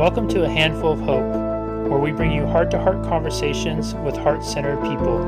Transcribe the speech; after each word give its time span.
Welcome 0.00 0.28
to 0.28 0.44
A 0.44 0.48
Handful 0.48 0.92
of 0.92 1.00
Hope, 1.00 1.30
where 1.90 1.98
we 1.98 2.10
bring 2.10 2.32
you 2.32 2.46
heart 2.46 2.70
to 2.70 2.78
heart 2.78 3.04
conversations 3.04 3.94
with 3.96 4.16
heart 4.16 4.42
centered 4.42 4.80
people. 4.80 5.18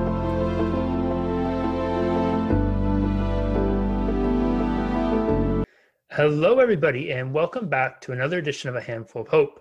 Hello, 6.10 6.58
everybody, 6.58 7.12
and 7.12 7.34
welcome 7.34 7.68
back 7.68 8.00
to 8.00 8.12
another 8.12 8.38
edition 8.38 8.70
of 8.70 8.76
A 8.76 8.80
Handful 8.80 9.20
of 9.20 9.28
Hope. 9.28 9.60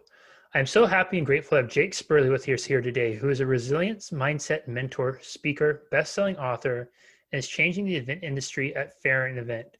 I'm 0.53 0.65
so 0.65 0.85
happy 0.85 1.17
and 1.17 1.25
grateful 1.25 1.57
to 1.57 1.63
have 1.63 1.69
Jake 1.69 1.91
Sperley 1.91 2.31
with 2.31 2.47
us 2.47 2.63
here 2.63 2.81
today, 2.81 3.13
who 3.13 3.27
is 3.27 3.41
a 3.41 3.45
resilience 3.45 4.11
mindset 4.11 4.65
mentor, 4.69 5.19
speaker, 5.21 5.87
best 5.91 6.13
selling 6.13 6.37
author, 6.37 6.89
and 7.33 7.39
is 7.39 7.49
changing 7.49 7.83
the 7.83 7.97
event 7.97 8.23
industry 8.23 8.73
at 8.77 9.01
Fair 9.01 9.25
and 9.25 9.37
Event. 9.37 9.75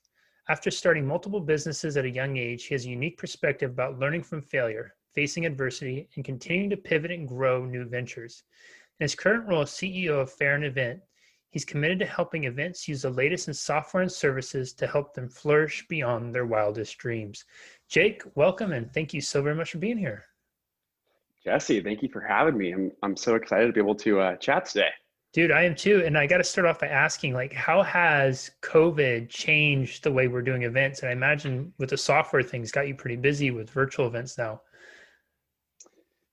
After 0.49 0.69
starting 0.69 1.07
multiple 1.07 1.39
businesses 1.39 1.95
at 1.95 2.03
a 2.03 2.09
young 2.09 2.35
age, 2.35 2.65
he 2.65 2.73
has 2.73 2.85
a 2.85 2.89
unique 2.89 3.17
perspective 3.17 3.71
about 3.71 3.97
learning 3.97 4.23
from 4.23 4.41
failure, 4.41 4.93
facing 5.13 5.45
adversity, 5.45 6.09
and 6.15 6.25
continuing 6.25 6.69
to 6.69 6.77
pivot 6.77 7.11
and 7.11 7.27
grow 7.27 7.65
new 7.65 7.85
ventures. 7.85 8.43
In 8.99 9.05
his 9.05 9.15
current 9.15 9.47
role 9.47 9.61
as 9.61 9.71
CEO 9.71 10.21
of 10.21 10.31
Fair 10.31 10.55
and 10.55 10.63
Event, 10.63 11.01
he's 11.49 11.65
committed 11.65 11.99
to 11.99 12.05
helping 12.05 12.45
events 12.45 12.87
use 12.87 13.01
the 13.01 13.09
latest 13.09 13.47
in 13.47 13.53
software 13.53 14.03
and 14.03 14.11
services 14.11 14.73
to 14.73 14.87
help 14.87 15.13
them 15.13 15.29
flourish 15.29 15.85
beyond 15.87 16.33
their 16.33 16.45
wildest 16.45 16.97
dreams. 16.97 17.45
Jake, 17.89 18.23
welcome 18.35 18.71
and 18.71 18.93
thank 18.93 19.13
you 19.13 19.21
so 19.21 19.41
very 19.41 19.55
much 19.55 19.71
for 19.71 19.79
being 19.79 19.97
here. 19.97 20.25
Jesse, 21.43 21.81
thank 21.81 22.03
you 22.03 22.09
for 22.09 22.21
having 22.21 22.57
me. 22.57 22.71
I'm, 22.71 22.91
I'm 23.01 23.17
so 23.17 23.35
excited 23.35 23.65
to 23.67 23.73
be 23.73 23.79
able 23.79 23.95
to 23.95 24.19
uh, 24.19 24.35
chat 24.35 24.65
today. 24.65 24.91
Dude, 25.33 25.51
I 25.51 25.63
am 25.63 25.75
too. 25.75 26.03
And 26.05 26.17
I 26.17 26.27
got 26.27 26.37
to 26.37 26.43
start 26.43 26.67
off 26.67 26.79
by 26.79 26.87
asking, 26.87 27.33
like, 27.33 27.53
how 27.53 27.81
has 27.83 28.51
COVID 28.61 29.29
changed 29.29 30.03
the 30.03 30.11
way 30.11 30.27
we're 30.27 30.41
doing 30.41 30.63
events? 30.63 30.99
And 30.99 31.09
I 31.09 31.13
imagine 31.13 31.73
with 31.77 31.89
the 31.89 31.97
software 31.97 32.43
things 32.43 32.71
got 32.71 32.87
you 32.87 32.95
pretty 32.95 33.15
busy 33.15 33.49
with 33.49 33.69
virtual 33.69 34.07
events 34.07 34.37
now. 34.37 34.61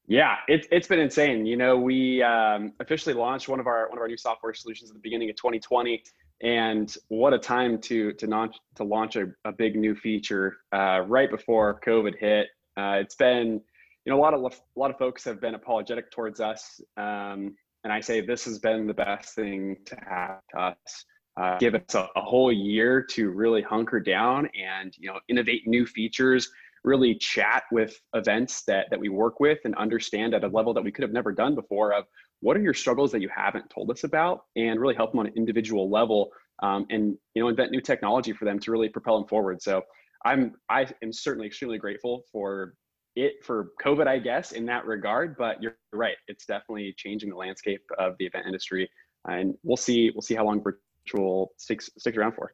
Yeah, 0.09 0.37
it's 0.48 0.67
it's 0.73 0.89
been 0.89 1.01
insane. 1.01 1.45
You 1.45 1.59
know, 1.59 1.77
we 1.77 2.23
um, 2.23 2.73
officially 2.81 3.14
launched 3.14 3.47
one 3.47 3.61
of 3.61 3.67
our 3.67 3.89
one 3.91 3.98
of 3.98 4.03
our 4.03 4.09
new 4.09 4.17
software 4.17 4.55
solutions 4.55 4.89
at 4.91 4.95
the 4.95 5.01
beginning 5.01 5.28
of 5.28 5.37
2020, 5.37 6.03
and 6.42 6.97
what 7.09 7.34
a 7.34 7.39
time 7.39 7.78
to 7.83 8.14
to 8.14 8.27
launch 8.27 8.56
to 8.77 8.84
launch 8.84 9.17
a, 9.17 9.27
a 9.45 9.53
big 9.53 9.77
new 9.77 9.95
feature 9.95 10.56
uh, 10.73 11.03
right 11.06 11.31
before 11.31 11.79
COVID 11.86 12.19
hit. 12.19 12.48
Uh, 12.79 12.97
it's 13.01 13.17
been, 13.17 13.61
you 14.06 14.12
know, 14.12 14.19
a 14.19 14.23
lot 14.23 14.33
of 14.33 14.41
a 14.41 14.81
lot 14.81 14.91
of 14.91 14.97
folks 14.97 15.25
have 15.25 15.42
been 15.42 15.55
apologetic 15.55 16.11
towards 16.11 16.41
us. 16.41 16.81
Um, 16.97 17.55
and 17.84 17.92
I 17.92 18.01
say 18.01 18.23
this 18.23 18.47
has 18.47 18.59
been 18.59 18.86
the 18.86 18.95
best 18.95 19.34
thing 19.34 19.77
to 19.84 19.97
have 20.09 20.41
to 20.53 20.59
us. 20.59 21.05
Uh, 21.39 21.56
give 21.59 21.75
us 21.75 21.95
a, 21.95 22.09
a, 22.17 22.20
whole 22.20 22.51
year 22.51 23.01
to 23.01 23.31
really 23.31 23.62
hunker 23.62 24.01
down 24.01 24.48
and 24.61 24.92
you 24.98 25.06
know 25.06 25.20
innovate 25.29 25.69
new 25.69 25.86
features 25.86 26.51
really 26.89 27.14
chat 27.14 27.64
with 27.70 28.00
events 28.14 28.62
that 28.67 28.86
that 28.91 28.98
we 28.98 29.08
work 29.08 29.41
with 29.41 29.58
and 29.64 29.75
understand 29.77 30.34
at 30.34 30.42
a 30.42 30.48
level 30.48 30.72
that 30.75 30.83
we 30.83 30.91
could 30.91 31.03
have 31.03 31.12
never 31.12 31.33
done 31.33 31.55
before 31.55 31.92
of 31.92 32.05
what 32.41 32.56
are 32.56 32.62
your 32.62 32.75
struggles 32.75 33.12
that 33.12 33.20
you 33.20 33.28
haven't 33.34 33.69
told 33.69 33.91
us 33.91 34.05
about 34.05 34.41
and 34.56 34.80
really 34.80 34.95
help 34.95 35.12
them 35.12 35.20
on 35.20 35.27
an 35.27 35.33
individual 35.36 35.91
level 35.91 36.30
um, 36.62 36.86
and 36.91 37.17
you 37.34 37.42
know 37.42 37.48
invent 37.48 37.70
new 37.70 37.80
technology 37.80 38.33
for 38.33 38.45
them 38.47 38.58
to 38.58 38.70
really 38.72 38.89
propel 38.89 39.19
them 39.19 39.28
forward 39.28 39.61
so 39.61 39.83
i'm 40.25 40.55
i 40.70 40.86
am 41.03 41.12
certainly 41.12 41.47
extremely 41.47 41.78
grateful 41.78 42.25
for 42.33 42.75
it 43.19 43.45
for 43.45 43.73
COVID, 43.84 44.06
I 44.06 44.19
guess, 44.19 44.52
in 44.52 44.64
that 44.67 44.86
regard. 44.86 45.36
But 45.36 45.62
you're 45.62 45.77
right; 45.92 46.17
it's 46.28 46.47
definitely 46.47 46.95
changing 46.97 47.30
the 47.30 47.36
landscape 47.36 47.83
of 47.98 48.14
the 48.19 48.27
event 48.27 48.47
industry, 48.47 48.89
and 49.27 49.55
we'll 49.62 49.77
see. 49.77 50.11
We'll 50.14 50.23
see 50.23 50.34
how 50.34 50.45
long 50.45 50.62
virtual 50.62 51.52
sticks 51.56 51.91
sticks 51.98 52.17
around 52.17 52.33
for. 52.33 52.52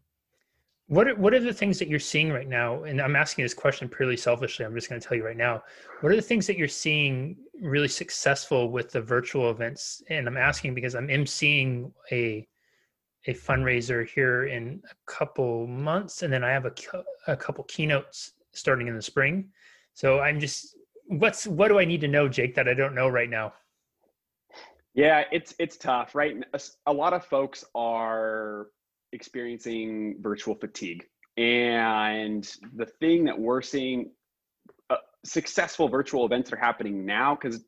What 0.88 1.08
are, 1.08 1.14
what 1.14 1.32
are 1.32 1.40
the 1.40 1.52
things 1.52 1.78
that 1.78 1.88
you're 1.88 1.98
seeing 1.98 2.30
right 2.30 2.48
now? 2.48 2.84
And 2.84 3.00
I'm 3.00 3.16
asking 3.16 3.44
this 3.44 3.54
question 3.54 3.88
purely 3.88 4.18
selfishly. 4.18 4.66
I'm 4.66 4.74
just 4.74 4.90
going 4.90 5.00
to 5.00 5.06
tell 5.06 5.16
you 5.16 5.24
right 5.24 5.36
now. 5.36 5.62
What 6.00 6.12
are 6.12 6.16
the 6.16 6.22
things 6.22 6.46
that 6.46 6.58
you're 6.58 6.68
seeing 6.68 7.36
really 7.60 7.88
successful 7.88 8.70
with 8.70 8.90
the 8.90 9.00
virtual 9.00 9.50
events? 9.50 10.02
And 10.10 10.28
I'm 10.28 10.36
asking 10.36 10.74
because 10.74 10.94
I'm 10.94 11.08
emceeing 11.08 11.92
a 12.12 12.46
a 13.26 13.32
fundraiser 13.32 14.06
here 14.06 14.44
in 14.44 14.82
a 14.90 15.10
couple 15.10 15.66
months, 15.66 16.22
and 16.22 16.30
then 16.30 16.44
I 16.44 16.50
have 16.50 16.66
a, 16.66 16.72
a 17.26 17.34
couple 17.34 17.64
keynotes 17.64 18.32
starting 18.52 18.86
in 18.86 18.94
the 18.94 19.00
spring. 19.00 19.48
So 19.94 20.20
I'm 20.20 20.38
just 20.38 20.76
what's 21.06 21.46
what 21.46 21.68
do 21.68 21.78
I 21.78 21.86
need 21.86 22.02
to 22.02 22.08
know, 22.08 22.28
Jake, 22.28 22.54
that 22.54 22.68
I 22.68 22.74
don't 22.74 22.94
know 22.94 23.08
right 23.08 23.30
now? 23.30 23.54
Yeah, 24.94 25.24
it's 25.32 25.54
it's 25.58 25.76
tough, 25.76 26.14
right? 26.14 26.36
A 26.86 26.92
lot 26.92 27.14
of 27.14 27.24
folks 27.24 27.64
are 27.74 28.66
experiencing 29.14 30.16
virtual 30.20 30.54
fatigue, 30.54 31.06
and 31.36 32.50
the 32.76 32.86
thing 32.86 33.24
that 33.24 33.38
we're 33.38 33.62
seeing, 33.62 34.10
uh, 34.90 34.96
successful 35.24 35.88
virtual 35.88 36.26
events 36.26 36.52
are 36.52 36.56
happening 36.56 37.06
now 37.06 37.34
because 37.34 37.64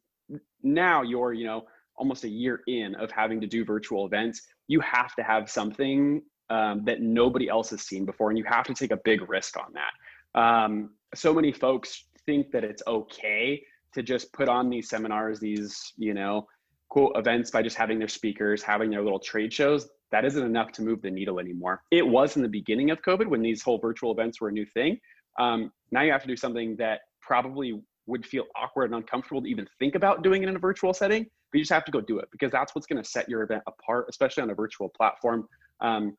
now 0.63 1.03
you're 1.03 1.33
you 1.33 1.47
know 1.47 1.65
almost 1.97 2.25
a 2.25 2.29
year 2.29 2.61
in 2.67 2.95
of 2.97 3.11
having 3.11 3.41
to 3.41 3.47
do 3.47 3.65
virtual 3.65 4.05
events. 4.05 4.43
You 4.69 4.81
have 4.81 5.15
to 5.15 5.23
have 5.23 5.49
something 5.49 6.23
um, 6.51 6.85
that 6.85 7.01
nobody 7.01 7.49
else 7.49 7.71
has 7.71 7.83
seen 7.83 8.05
before, 8.05 8.31
and 8.31 8.39
you 8.39 8.45
have 8.45 8.65
to 8.67 8.75
take 8.75 8.91
a 8.91 8.99
big 8.99 9.29
risk 9.29 9.57
on 9.57 9.73
that. 9.73 10.41
Um, 10.41 10.91
so 11.15 11.33
many 11.33 11.53
folks 11.53 12.05
think 12.27 12.51
that 12.53 12.65
it's 12.65 12.83
okay 12.87 13.63
to 13.95 14.03
just 14.03 14.33
put 14.33 14.49
on 14.49 14.69
these 14.69 14.89
seminars, 14.89 15.41
these, 15.41 15.95
you 15.97 16.13
know, 16.13 16.47
cool 16.91 17.13
events 17.15 17.51
by 17.51 17.63
just 17.63 17.77
having 17.77 17.99
their 17.99 18.09
speakers, 18.09 18.63
having 18.63 18.91
their 18.91 19.03
little 19.03 19.19
trade 19.19 19.53
shows. 19.53 19.89
That 20.13 20.25
isn't 20.25 20.45
enough 20.45 20.73
to 20.73 20.83
move 20.83 21.03
the 21.03 21.11
needle 21.11 21.41
anymore. 21.41 21.83
It 21.91 22.07
was 22.07 22.37
in 22.37 22.43
the 22.43 22.49
beginning 22.49 22.91
of 22.91 23.03
COVID 23.03 23.27
when 23.27 23.43
these 23.43 23.63
whole 23.63 23.79
virtual 23.79 24.13
events 24.13 24.41
were 24.41 24.49
a 24.49 24.53
new 24.53 24.67
thing. 24.67 24.99
Um, 25.39 25.73
now 25.91 26.03
you 26.03 26.13
have 26.13 26.23
to 26.23 26.29
do 26.29 26.37
something 26.37 26.77
that 26.77 27.01
probably 27.21 27.81
would 28.07 28.25
feel 28.25 28.45
awkward 28.57 28.85
and 28.85 28.95
uncomfortable 28.95 29.43
to 29.43 29.49
even 29.49 29.67
think 29.79 29.95
about 29.95 30.23
doing 30.23 30.43
it 30.43 30.49
in 30.49 30.57
a 30.57 30.59
virtual 30.59 30.95
setting, 30.95 31.25
but 31.25 31.59
you 31.59 31.61
just 31.61 31.73
have 31.73 31.85
to 31.85 31.93
go 31.93 32.01
do 32.01 32.19
it 32.19 32.29
because 32.31 32.53
that's 32.53 32.75
what's 32.75 32.87
going 32.87 33.03
to 33.03 33.09
set 33.09 33.29
your 33.29 33.43
event 33.43 33.63
apart, 33.67 34.07
especially 34.09 34.43
on 34.43 34.51
a 34.51 34.55
virtual 34.55 34.89
platform. 34.97 35.47
Um, 35.81 36.17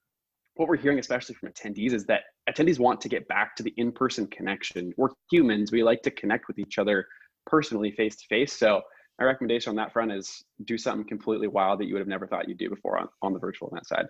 what 0.55 0.67
we're 0.67 0.77
hearing, 0.77 0.99
especially 0.99 1.35
from 1.35 1.49
attendees, 1.49 1.93
is 1.93 2.05
that 2.05 2.21
attendees 2.49 2.79
want 2.79 2.99
to 3.01 3.09
get 3.09 3.27
back 3.27 3.55
to 3.55 3.63
the 3.63 3.73
in-person 3.77 4.27
connection. 4.27 4.93
We're 4.97 5.09
humans; 5.31 5.71
we 5.71 5.83
like 5.83 6.01
to 6.01 6.11
connect 6.11 6.47
with 6.47 6.59
each 6.59 6.77
other 6.77 7.07
personally, 7.45 7.91
face 7.91 8.15
to 8.17 8.25
face. 8.27 8.53
So 8.53 8.81
my 9.19 9.25
recommendation 9.25 9.72
on 9.72 9.75
that 9.78 9.91
front 9.91 10.11
is 10.11 10.44
do 10.66 10.78
something 10.78 11.07
completely 11.07 11.47
wild 11.47 11.79
that 11.79 11.85
you 11.85 11.94
would 11.94 12.00
have 12.00 12.07
never 12.07 12.28
thought 12.28 12.47
you'd 12.47 12.57
do 12.57 12.69
before 12.69 12.97
on, 12.97 13.07
on 13.22 13.33
the 13.33 13.39
virtual 13.39 13.69
event 13.69 13.88
side. 13.88 14.05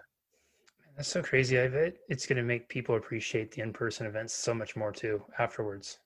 That's 0.95 1.09
so 1.09 1.21
crazy. 1.21 1.59
I 1.59 1.67
bet 1.67 1.95
it's 2.09 2.25
going 2.25 2.37
to 2.37 2.43
make 2.43 2.69
people 2.69 2.95
appreciate 2.95 3.51
the 3.51 3.61
in-person 3.61 4.07
events 4.07 4.33
so 4.33 4.53
much 4.53 4.75
more 4.75 4.91
too 4.91 5.21
afterwards. 5.37 5.99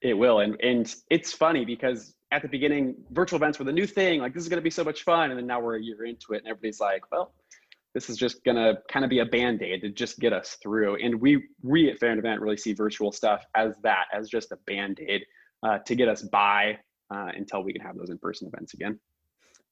It 0.00 0.14
will, 0.14 0.40
and 0.40 0.60
and 0.62 0.92
it's 1.10 1.32
funny 1.32 1.64
because 1.64 2.14
at 2.32 2.42
the 2.42 2.48
beginning, 2.48 2.96
virtual 3.10 3.36
events 3.36 3.58
were 3.58 3.64
the 3.64 3.72
new 3.72 3.86
thing. 3.86 4.20
Like 4.20 4.34
this 4.34 4.42
is 4.42 4.48
going 4.48 4.58
to 4.58 4.62
be 4.62 4.70
so 4.70 4.82
much 4.82 5.04
fun, 5.04 5.30
and 5.30 5.38
then 5.38 5.46
now 5.46 5.60
we're 5.60 5.76
a 5.76 5.82
year 5.82 6.04
into 6.04 6.32
it, 6.32 6.38
and 6.38 6.48
everybody's 6.48 6.80
like, 6.80 7.10
"Well, 7.12 7.32
this 7.94 8.08
is 8.08 8.16
just 8.16 8.42
going 8.44 8.56
to 8.56 8.78
kind 8.88 9.04
of 9.04 9.10
be 9.10 9.20
a 9.20 9.24
band-aid 9.24 9.82
to 9.82 9.90
just 9.90 10.18
get 10.18 10.32
us 10.32 10.56
through 10.62 10.96
and 10.96 11.20
we 11.20 11.44
we 11.62 11.90
at 11.90 11.98
fair 11.98 12.10
and 12.10 12.18
event 12.18 12.40
really 12.40 12.56
see 12.56 12.72
virtual 12.72 13.12
stuff 13.12 13.44
as 13.54 13.74
that 13.82 14.06
as 14.12 14.28
just 14.28 14.52
a 14.52 14.56
band-aid 14.66 15.22
uh, 15.62 15.78
to 15.78 15.94
get 15.94 16.08
us 16.08 16.22
by 16.22 16.76
uh, 17.12 17.30
until 17.36 17.62
we 17.62 17.72
can 17.72 17.82
have 17.82 17.96
those 17.96 18.10
in-person 18.10 18.48
events 18.48 18.74
again. 18.74 18.98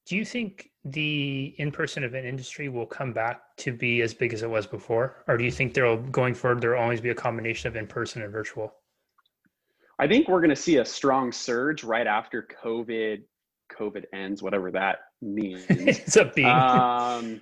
Do 0.07 0.17
you 0.17 0.25
think 0.25 0.71
the 0.85 1.55
in-person 1.59 2.05
event 2.05 2.27
industry 2.27 2.69
will 2.69 2.87
come 2.87 3.13
back 3.13 3.43
to 3.59 3.73
be 3.73 4.03
as 4.03 4.15
big 4.15 4.33
as 4.33 4.43
it 4.43 4.51
was 4.51 4.67
before? 4.67 5.23
Or 5.29 5.37
do 5.37 5.45
you 5.45 5.51
think 5.51 5.75
there'll 5.75 5.99
going 5.99 6.35
forward 6.35 6.61
there'll 6.61 6.83
always 6.83 7.01
be 7.01 7.11
a 7.11 7.15
combination 7.15 7.69
of 7.69 7.77
in-person 7.77 8.23
and 8.23 8.33
virtual? 8.33 8.75
I 9.99 10.09
think 10.09 10.29
we're 10.29 10.41
going 10.41 10.51
to 10.51 10.57
see 10.57 10.79
a 10.79 10.85
strong 10.85 11.31
surge 11.31 11.85
right 11.85 12.07
after 12.07 12.47
covid 12.63 13.23
covid 13.71 14.05
ends 14.13 14.43
whatever 14.43 14.71
that 14.73 14.99
means. 15.23 15.65
It's 15.69 16.17
a 16.17 16.25
being. 16.25 16.49
Um, 16.49 17.41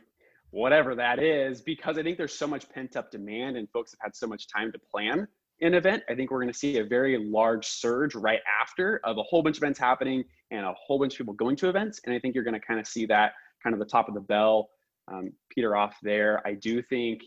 whatever 0.50 0.94
that 0.94 1.22
is, 1.22 1.60
because 1.62 1.98
I 1.98 2.02
think 2.02 2.18
there's 2.18 2.36
so 2.36 2.46
much 2.46 2.68
pent 2.68 2.96
up 2.96 3.10
demand 3.10 3.56
and 3.56 3.68
folks 3.70 3.92
have 3.92 4.08
had 4.08 4.16
so 4.16 4.26
much 4.26 4.48
time 4.48 4.72
to 4.72 4.78
plan 4.78 5.28
an 5.60 5.74
event. 5.74 6.02
I 6.08 6.14
think 6.14 6.30
we're 6.30 6.40
going 6.40 6.52
to 6.52 6.58
see 6.58 6.78
a 6.78 6.84
very 6.84 7.18
large 7.18 7.66
surge 7.66 8.14
right 8.14 8.40
after 8.60 9.00
of 9.04 9.18
a 9.18 9.22
whole 9.22 9.42
bunch 9.42 9.56
of 9.56 9.62
events 9.62 9.78
happening 9.78 10.24
and 10.50 10.64
a 10.64 10.74
whole 10.74 10.98
bunch 10.98 11.14
of 11.14 11.18
people 11.18 11.34
going 11.34 11.56
to 11.56 11.68
events. 11.68 12.00
And 12.04 12.14
I 12.14 12.18
think 12.18 12.34
you're 12.34 12.44
going 12.44 12.58
to 12.58 12.66
kind 12.66 12.80
of 12.80 12.86
see 12.86 13.06
that 13.06 13.32
kind 13.62 13.74
of 13.74 13.80
the 13.80 13.86
top 13.86 14.08
of 14.08 14.14
the 14.14 14.20
bell 14.20 14.70
um, 15.10 15.32
peter 15.50 15.76
off 15.76 15.96
there. 16.02 16.46
I 16.46 16.54
do 16.54 16.82
think 16.82 17.22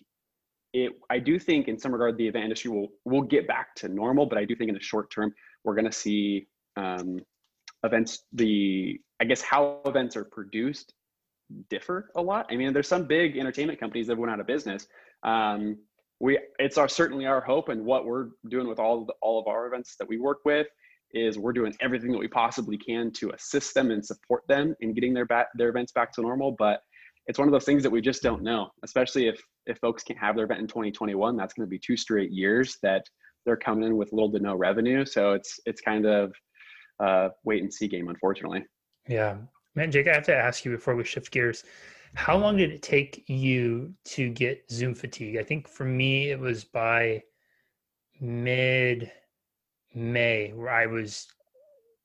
it. 0.73 0.93
I 1.09 1.19
do 1.19 1.39
think 1.39 1.67
in 1.67 1.77
some 1.77 1.91
regard 1.91 2.17
the 2.17 2.27
event 2.27 2.45
industry 2.45 2.71
will 2.71 2.89
will 3.05 3.23
get 3.23 3.47
back 3.47 3.75
to 3.75 3.89
normal, 3.89 4.25
but 4.25 4.37
I 4.37 4.45
do 4.45 4.55
think 4.55 4.69
in 4.69 4.75
the 4.75 4.81
short 4.81 5.11
term 5.11 5.33
we're 5.63 5.75
going 5.75 5.85
to 5.85 5.91
see 5.91 6.47
um, 6.77 7.19
events. 7.83 8.23
The 8.33 8.99
I 9.19 9.25
guess 9.25 9.41
how 9.41 9.81
events 9.85 10.15
are 10.15 10.25
produced 10.25 10.93
differ 11.69 12.09
a 12.15 12.21
lot. 12.21 12.47
I 12.49 12.55
mean, 12.55 12.71
there's 12.73 12.87
some 12.87 13.05
big 13.05 13.37
entertainment 13.37 13.79
companies 13.79 14.07
that 14.07 14.17
went 14.17 14.31
out 14.31 14.39
of 14.39 14.47
business. 14.47 14.87
Um, 15.23 15.77
we 16.21 16.39
it's 16.59 16.77
our 16.77 16.87
certainly 16.87 17.25
our 17.25 17.41
hope, 17.41 17.69
and 17.69 17.83
what 17.83 18.05
we're 18.05 18.27
doing 18.49 18.67
with 18.67 18.79
all 18.79 19.01
of 19.01 19.07
the, 19.07 19.13
all 19.21 19.39
of 19.39 19.47
our 19.47 19.65
events 19.65 19.95
that 19.97 20.07
we 20.07 20.19
work 20.19 20.39
with 20.45 20.67
is 21.13 21.37
we're 21.37 21.51
doing 21.51 21.75
everything 21.81 22.11
that 22.11 22.19
we 22.19 22.27
possibly 22.27 22.77
can 22.77 23.11
to 23.11 23.31
assist 23.31 23.73
them 23.73 23.91
and 23.91 24.05
support 24.05 24.43
them 24.47 24.73
in 24.79 24.93
getting 24.93 25.13
their 25.13 25.25
back 25.25 25.47
their 25.55 25.69
events 25.69 25.91
back 25.91 26.13
to 26.13 26.21
normal. 26.21 26.55
But 26.57 26.81
it's 27.27 27.39
one 27.39 27.47
of 27.47 27.51
those 27.51 27.65
things 27.65 27.81
that 27.83 27.89
we 27.89 28.01
just 28.01 28.21
don't 28.21 28.43
know, 28.43 28.69
especially 28.83 29.27
if 29.27 29.41
if 29.65 29.77
folks 29.79 30.03
can't 30.03 30.19
have 30.19 30.35
their 30.35 30.45
event 30.45 30.61
in 30.61 30.67
2021. 30.67 31.35
That's 31.35 31.53
going 31.53 31.65
to 31.65 31.69
be 31.69 31.79
two 31.79 31.97
straight 31.97 32.31
years 32.31 32.77
that 32.83 33.03
they're 33.45 33.57
coming 33.57 33.85
in 33.85 33.97
with 33.97 34.13
little 34.13 34.31
to 34.31 34.39
no 34.39 34.55
revenue. 34.55 35.05
So 35.05 35.33
it's 35.33 35.59
it's 35.65 35.81
kind 35.81 36.05
of 36.05 36.33
uh, 36.99 37.29
wait 37.43 37.63
and 37.63 37.73
see 37.73 37.87
game, 37.87 38.09
unfortunately. 38.09 38.63
Yeah, 39.07 39.37
man, 39.75 39.91
Jake, 39.91 40.07
I 40.07 40.13
have 40.13 40.25
to 40.25 40.35
ask 40.35 40.65
you 40.65 40.71
before 40.71 40.95
we 40.95 41.03
shift 41.03 41.31
gears. 41.31 41.63
How 42.13 42.37
long 42.37 42.57
did 42.57 42.71
it 42.71 42.81
take 42.81 43.23
you 43.27 43.93
to 44.05 44.29
get 44.29 44.69
Zoom 44.69 44.93
fatigue? 44.93 45.37
I 45.37 45.43
think 45.43 45.67
for 45.67 45.85
me, 45.85 46.31
it 46.31 46.39
was 46.39 46.63
by 46.63 47.23
mid 48.19 49.11
May 49.93 50.51
where 50.53 50.69
I 50.69 50.85
was 50.85 51.27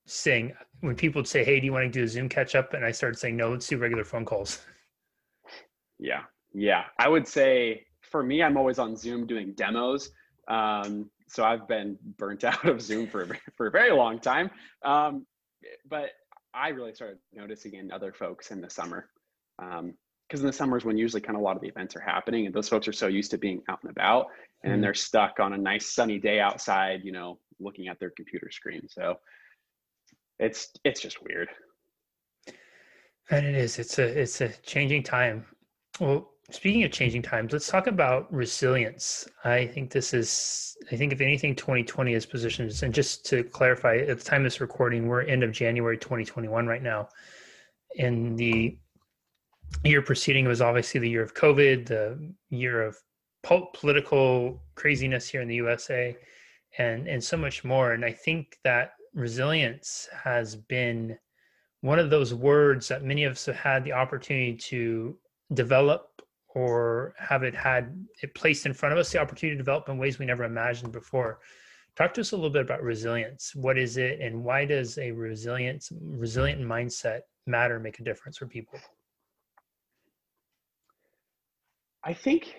saying 0.07 0.55
when 0.81 0.95
people 0.95 1.21
would 1.21 1.29
say, 1.29 1.45
"Hey, 1.45 1.61
do 1.61 1.67
you 1.67 1.73
want 1.73 1.85
to 1.93 1.99
do 1.99 2.05
a 2.05 2.09
Zoom 2.09 2.29
catch 2.29 2.55
up?" 2.55 2.75
and 2.75 2.85
I 2.85 2.93
started 2.93 3.19
saying, 3.19 3.37
"No, 3.37 3.51
let's 3.51 3.67
do 3.67 3.79
regular 3.79 4.05
phone 4.05 4.25
calls." 4.25 4.65
Yeah, 5.99 6.23
yeah. 6.55 6.85
I 6.99 7.09
would 7.09 7.27
say 7.27 7.87
for 8.03 8.23
me, 8.23 8.43
I'm 8.43 8.57
always 8.57 8.79
on 8.79 8.97
Zoom 8.97 9.27
doing 9.27 9.53
demos. 9.55 10.11
Um, 10.49 11.11
so 11.29 11.45
I've 11.45 11.67
been 11.67 11.99
burnt 12.17 12.45
out 12.45 12.65
of 12.69 12.81
Zoom 12.81 13.09
for 13.09 13.27
for 13.57 13.67
a 13.67 13.71
very 13.71 13.93
long 13.93 14.19
time. 14.21 14.51
Um, 14.85 15.27
but 15.89 16.11
I 16.55 16.69
really 16.69 16.95
started 16.95 17.19
noticing 17.33 17.75
in 17.75 17.91
other 17.91 18.13
folks 18.13 18.51
in 18.51 18.61
the 18.61 18.71
summer. 18.71 19.09
Because 19.59 19.81
um, 19.81 20.41
in 20.41 20.47
the 20.47 20.53
summers 20.53 20.85
when 20.85 20.97
usually 20.97 21.21
kind 21.21 21.37
of 21.37 21.41
a 21.41 21.45
lot 21.45 21.57
of 21.57 21.63
the 21.63 21.69
events 21.69 21.97
are 21.97 22.01
happening 22.01 22.47
and 22.47 22.55
those 22.55 22.69
folks 22.69 22.87
are 22.89 22.93
so 22.93 23.07
used 23.07 23.31
to 23.31 23.39
being 23.39 23.63
out 23.69 23.79
and 23.83 23.91
about 23.91 24.27
and 24.65 24.79
mm. 24.79 24.83
they're 24.83 24.95
stuck 24.95 25.41
on 25.41 25.53
a 25.53 25.59
nice 25.59 25.95
sunny 25.95 26.19
day 26.19 26.41
outside, 26.41 27.01
you 27.05 27.13
know, 27.13 27.39
looking 27.61 27.89
at 27.89 27.99
their 27.99 28.11
computer 28.11 28.51
screen. 28.51 28.83
So 28.89 29.17
it's 30.39 30.69
it's 30.85 31.01
just 31.01 31.23
weird. 31.23 31.49
And 33.31 33.45
it 33.45 33.55
is. 33.55 33.79
It's 33.79 33.99
a 33.99 34.05
it's 34.05 34.41
a 34.41 34.49
changing 34.63 35.03
time. 35.03 35.45
Well, 36.01 36.31
speaking 36.51 36.85
of 36.85 36.93
changing 36.93 37.23
times, 37.23 37.53
let's 37.53 37.69
talk 37.69 37.87
about 37.87 38.33
resilience. 38.33 39.27
I 39.45 39.67
think 39.67 39.91
this 39.91 40.15
is, 40.15 40.77
I 40.93 40.97
think 40.97 41.13
if 41.13 41.21
anything, 41.21 41.57
2020 41.57 42.13
is 42.13 42.27
positioned, 42.27 42.73
and 42.83 42.95
just 42.95 43.25
to 43.27 43.43
clarify, 43.43 43.97
at 43.97 44.19
the 44.19 44.25
time 44.25 44.43
of 44.43 44.45
this 44.45 44.61
recording, 44.61 45.09
we're 45.09 45.23
end 45.23 45.43
of 45.43 45.53
January 45.53 45.97
2021 45.97 46.67
right 46.67 46.83
now. 46.83 47.09
And 47.99 48.37
the 48.37 48.79
year 49.85 50.03
preceding 50.03 50.47
was 50.47 50.61
obviously 50.61 51.01
the 51.01 51.11
year 51.11 51.23
of 51.23 51.35
COVID, 51.35 51.87
the 51.87 52.33
year 52.51 52.83
of 52.83 52.97
political 53.43 54.61
craziness 54.75 55.29
here 55.29 55.41
in 55.41 55.49
the 55.49 55.55
USA, 55.57 56.17
and 56.79 57.07
and 57.07 57.23
so 57.23 57.37
much 57.37 57.65
more. 57.65 57.93
And 57.93 58.05
I 58.05 58.13
think 58.13 58.59
that 58.65 58.93
resilience 59.15 60.09
has 60.13 60.57
been 60.57 61.17
one 61.81 61.99
of 61.99 62.11
those 62.11 62.35
words 62.35 62.89
that 62.89 63.05
many 63.05 63.25
of 63.25 63.33
us 63.33 63.47
have 63.47 63.57
had 63.57 63.85
the 63.85 63.93
opportunity 63.93 64.55
to 64.55 65.17
develop 65.55 66.23
or 66.49 67.15
have 67.19 67.43
it 67.43 67.55
had 67.55 68.05
it 68.23 68.35
placed 68.35 68.67
in 68.67 68.75
front 68.75 68.93
of 68.93 68.99
us 68.99 69.13
the 69.13 69.21
opportunity 69.21 69.55
to 69.55 69.63
develop 69.63 69.89
in 69.89 69.99
ways 69.99 70.19
we 70.19 70.27
never 70.27 70.45
imagined 70.45 70.91
before. 70.93 71.39
Talk 71.97 72.13
to 72.15 72.21
us 72.21 72.33
a 72.33 72.37
little 72.37 72.51
bit 72.51 72.63
about 72.63 72.83
resilience. 72.83 73.55
What 73.55 73.79
is 73.79 73.97
it 73.97 74.21
and 74.21 74.43
why 74.43 74.65
does 74.65 74.99
a 74.99 75.13
resilience 75.13 75.93
resilient 76.01 76.61
mindset 76.61 77.21
matter 77.47 77.79
make 77.79 78.01
a 78.01 78.05
difference 78.05 78.39
for 78.39 78.47
people 78.47 78.79
i 82.07 82.15
think 82.15 82.55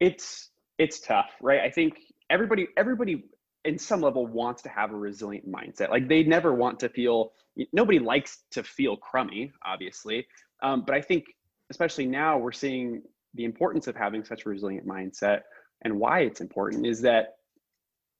it's 0.00 0.50
it's 0.78 1.00
tough 1.00 1.30
right? 1.40 1.60
I 1.60 1.70
think 1.70 1.98
everybody 2.30 2.68
everybody 2.76 3.24
in 3.64 3.78
some 3.78 4.00
level 4.00 4.26
wants 4.26 4.62
to 4.62 4.68
have 4.68 4.92
a 4.92 4.96
resilient 4.96 5.50
mindset. 5.50 5.90
Like 5.90 6.08
they 6.08 6.22
never 6.22 6.54
want 6.54 6.78
to 6.80 6.88
feel 6.88 7.32
nobody 7.72 7.98
likes 7.98 8.44
to 8.52 8.62
feel 8.62 8.96
crummy 8.96 9.52
obviously. 9.64 10.26
Um, 10.62 10.84
but 10.86 10.94
i 10.94 11.00
think 11.00 11.24
especially 11.70 12.06
now 12.06 12.38
we're 12.38 12.52
seeing 12.52 13.02
the 13.34 13.44
importance 13.44 13.88
of 13.88 13.96
having 13.96 14.24
such 14.24 14.46
a 14.46 14.48
resilient 14.48 14.86
mindset 14.86 15.40
and 15.82 15.98
why 15.98 16.20
it's 16.20 16.40
important 16.40 16.86
is 16.86 17.00
that 17.02 17.36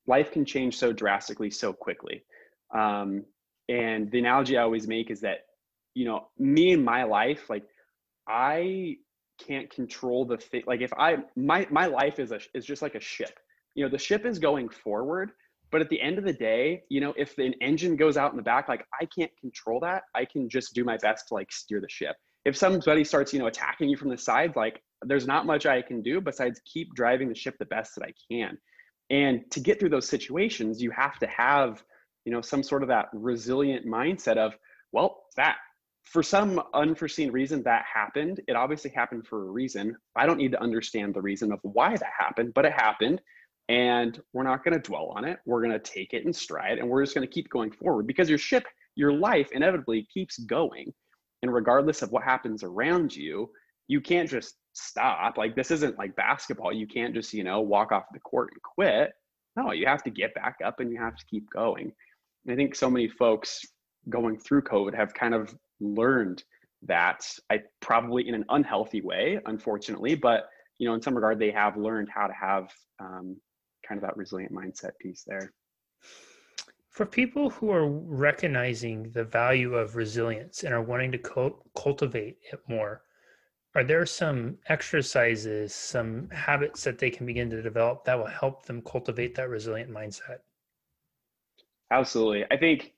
life 0.06 0.30
can 0.32 0.44
change 0.44 0.76
so 0.76 0.92
drastically 0.92 1.50
so 1.50 1.72
quickly. 1.72 2.22
Um, 2.74 3.24
and 3.68 4.10
the 4.10 4.18
analogy 4.18 4.56
i 4.56 4.62
always 4.62 4.86
make 4.86 5.10
is 5.10 5.20
that 5.20 5.46
you 5.94 6.04
know 6.04 6.28
me 6.38 6.72
in 6.72 6.82
my 6.82 7.04
life 7.04 7.50
like 7.50 7.64
i 8.28 8.96
can't 9.38 9.70
control 9.70 10.24
the 10.24 10.36
thing 10.36 10.62
like 10.66 10.80
if 10.80 10.92
i 10.94 11.16
my 11.36 11.66
my 11.70 11.86
life 11.86 12.18
is 12.18 12.32
a 12.32 12.40
is 12.54 12.64
just 12.64 12.82
like 12.82 12.94
a 12.94 13.00
ship. 13.00 13.38
You 13.74 13.84
know 13.84 13.90
the 13.90 13.98
ship 13.98 14.26
is 14.26 14.38
going 14.38 14.68
forward 14.68 15.32
but 15.70 15.80
at 15.80 15.88
the 15.90 16.00
end 16.00 16.18
of 16.18 16.24
the 16.24 16.32
day 16.32 16.82
you 16.88 17.00
know 17.00 17.14
if 17.16 17.38
an 17.38 17.54
engine 17.60 17.96
goes 17.96 18.16
out 18.16 18.32
in 18.32 18.36
the 18.36 18.42
back 18.42 18.68
like 18.68 18.84
i 19.00 19.04
can't 19.04 19.30
control 19.40 19.80
that. 19.80 20.04
I 20.14 20.24
can 20.24 20.48
just 20.48 20.74
do 20.74 20.84
my 20.84 20.96
best 20.98 21.28
to 21.28 21.34
like 21.34 21.52
steer 21.52 21.80
the 21.80 21.88
ship. 21.88 22.16
If 22.44 22.56
somebody 22.56 23.04
starts 23.04 23.32
you 23.32 23.38
know 23.38 23.46
attacking 23.46 23.88
you 23.88 23.96
from 23.96 24.10
the 24.10 24.18
side 24.18 24.54
like 24.56 24.82
there's 25.02 25.26
not 25.26 25.46
much 25.46 25.64
i 25.66 25.80
can 25.80 26.02
do 26.02 26.20
besides 26.20 26.60
keep 26.64 26.94
driving 26.94 27.28
the 27.28 27.34
ship 27.34 27.56
the 27.58 27.66
best 27.66 27.94
that 27.96 28.04
i 28.04 28.12
can. 28.30 28.58
And 29.10 29.50
to 29.52 29.60
get 29.60 29.80
through 29.80 29.90
those 29.90 30.08
situations 30.08 30.82
you 30.82 30.90
have 30.90 31.18
to 31.20 31.26
have 31.28 31.82
you 32.24 32.32
know 32.32 32.40
some 32.40 32.62
sort 32.62 32.82
of 32.82 32.88
that 32.88 33.06
resilient 33.12 33.86
mindset 33.86 34.36
of 34.36 34.54
well 34.92 35.24
that 35.36 35.56
for 36.08 36.22
some 36.22 36.62
unforeseen 36.74 37.30
reason 37.30 37.62
that 37.62 37.84
happened 37.92 38.40
it 38.48 38.56
obviously 38.56 38.90
happened 38.90 39.26
for 39.26 39.48
a 39.48 39.50
reason. 39.50 39.96
I 40.16 40.26
don't 40.26 40.38
need 40.38 40.52
to 40.52 40.62
understand 40.62 41.14
the 41.14 41.22
reason 41.22 41.52
of 41.52 41.60
why 41.62 41.96
that 41.96 42.12
happened 42.18 42.54
but 42.54 42.64
it 42.64 42.72
happened 42.72 43.20
and 43.68 44.18
we're 44.32 44.44
not 44.44 44.64
going 44.64 44.72
to 44.72 44.80
dwell 44.80 45.12
on 45.14 45.26
it. 45.26 45.40
We're 45.44 45.60
going 45.60 45.78
to 45.78 45.78
take 45.78 46.14
it 46.14 46.24
in 46.24 46.32
stride 46.32 46.78
and 46.78 46.88
we're 46.88 47.02
just 47.02 47.14
going 47.14 47.26
to 47.26 47.32
keep 47.32 47.50
going 47.50 47.70
forward 47.70 48.06
because 48.06 48.28
your 48.28 48.38
ship 48.38 48.66
your 48.96 49.12
life 49.12 49.50
inevitably 49.52 50.08
keeps 50.12 50.38
going 50.38 50.92
and 51.42 51.52
regardless 51.52 52.02
of 52.02 52.10
what 52.10 52.24
happens 52.24 52.62
around 52.62 53.14
you 53.14 53.50
you 53.86 54.00
can't 54.00 54.28
just 54.28 54.56
stop. 54.74 55.36
Like 55.36 55.56
this 55.56 55.70
isn't 55.70 55.98
like 55.98 56.14
basketball. 56.16 56.72
You 56.72 56.86
can't 56.86 57.14
just 57.14 57.34
you 57.34 57.44
know 57.44 57.60
walk 57.60 57.92
off 57.92 58.04
the 58.12 58.20
court 58.20 58.50
and 58.52 58.62
quit. 58.62 59.12
No 59.56 59.72
you 59.72 59.86
have 59.86 60.02
to 60.04 60.10
get 60.10 60.34
back 60.34 60.56
up 60.64 60.80
and 60.80 60.90
you 60.90 60.98
have 60.98 61.16
to 61.16 61.24
keep 61.26 61.48
going. 61.50 61.92
And 62.44 62.52
i 62.52 62.56
think 62.56 62.74
so 62.74 62.88
many 62.88 63.08
folks 63.08 63.60
going 64.08 64.38
through 64.38 64.62
covid 64.62 64.94
have 64.94 65.12
kind 65.12 65.34
of 65.34 65.54
learned 65.80 66.42
that 66.82 67.24
i 67.50 67.60
probably 67.80 68.28
in 68.28 68.34
an 68.34 68.44
unhealthy 68.50 69.00
way 69.00 69.38
unfortunately 69.46 70.14
but 70.14 70.48
you 70.78 70.88
know 70.88 70.94
in 70.94 71.02
some 71.02 71.14
regard 71.14 71.38
they 71.38 71.50
have 71.50 71.76
learned 71.76 72.08
how 72.08 72.26
to 72.26 72.34
have 72.34 72.70
um, 73.00 73.36
kind 73.86 73.98
of 73.98 74.02
that 74.02 74.16
resilient 74.16 74.52
mindset 74.52 74.92
piece 75.00 75.24
there 75.26 75.52
for 76.98 77.06
people 77.06 77.48
who 77.48 77.70
are 77.70 77.86
recognizing 77.88 79.12
the 79.12 79.22
value 79.22 79.74
of 79.74 79.94
resilience 79.94 80.64
and 80.64 80.74
are 80.74 80.82
wanting 80.82 81.12
to 81.12 81.18
co- 81.18 81.62
cultivate 81.76 82.38
it 82.52 82.60
more, 82.66 83.02
are 83.76 83.84
there 83.84 84.04
some 84.04 84.58
exercises, 84.66 85.72
some 85.72 86.28
habits 86.30 86.82
that 86.82 86.98
they 86.98 87.08
can 87.08 87.24
begin 87.24 87.48
to 87.50 87.62
develop 87.62 88.04
that 88.04 88.18
will 88.18 88.26
help 88.26 88.66
them 88.66 88.82
cultivate 88.82 89.36
that 89.36 89.48
resilient 89.48 89.88
mindset? 89.88 90.38
Absolutely. 91.92 92.44
I 92.50 92.56
think 92.56 92.94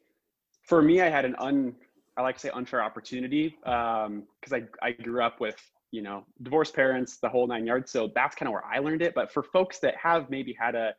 for 0.62 0.80
me, 0.80 1.02
I 1.02 1.10
had 1.10 1.26
an 1.26 1.36
un, 1.38 1.74
I 2.16 2.22
like 2.22 2.36
to 2.36 2.40
say 2.40 2.50
unfair 2.50 2.82
opportunity 2.82 3.56
because 3.62 4.06
um, 4.06 4.24
I, 4.52 4.62
I 4.82 4.92
grew 4.92 5.22
up 5.22 5.40
with, 5.40 5.56
you 5.90 6.02
know, 6.02 6.24
divorced 6.42 6.74
parents, 6.74 7.18
the 7.18 7.28
whole 7.28 7.46
nine 7.46 7.66
yards. 7.66 7.90
So 7.90 8.10
that's 8.14 8.34
kind 8.36 8.48
of 8.48 8.52
where 8.52 8.64
I 8.64 8.78
learned 8.78 9.02
it. 9.02 9.14
But 9.14 9.32
for 9.32 9.42
folks 9.42 9.78
that 9.80 9.94
have 9.96 10.28
maybe 10.30 10.54
had 10.58 10.74
a, 10.74 10.92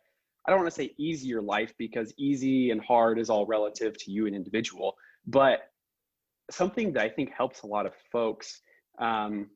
I 0.46 0.52
don't 0.52 0.60
want 0.60 0.72
to 0.72 0.76
say 0.76 0.94
easier 0.98 1.42
life 1.42 1.74
because 1.78 2.14
easy 2.18 2.72
and 2.72 2.82
hard 2.82 3.20
is 3.20 3.30
all 3.30 3.46
relative 3.46 3.98
to 4.00 4.12
you, 4.12 4.26
an 4.26 4.34
individual. 4.34 4.96
But 5.28 5.70
something 6.50 6.94
that 6.94 7.04
I 7.04 7.10
think 7.10 7.32
helps 7.32 7.62
a 7.62 7.68
lot 7.68 7.86
of 7.86 7.94
folks 8.12 8.62
um, 9.00 9.50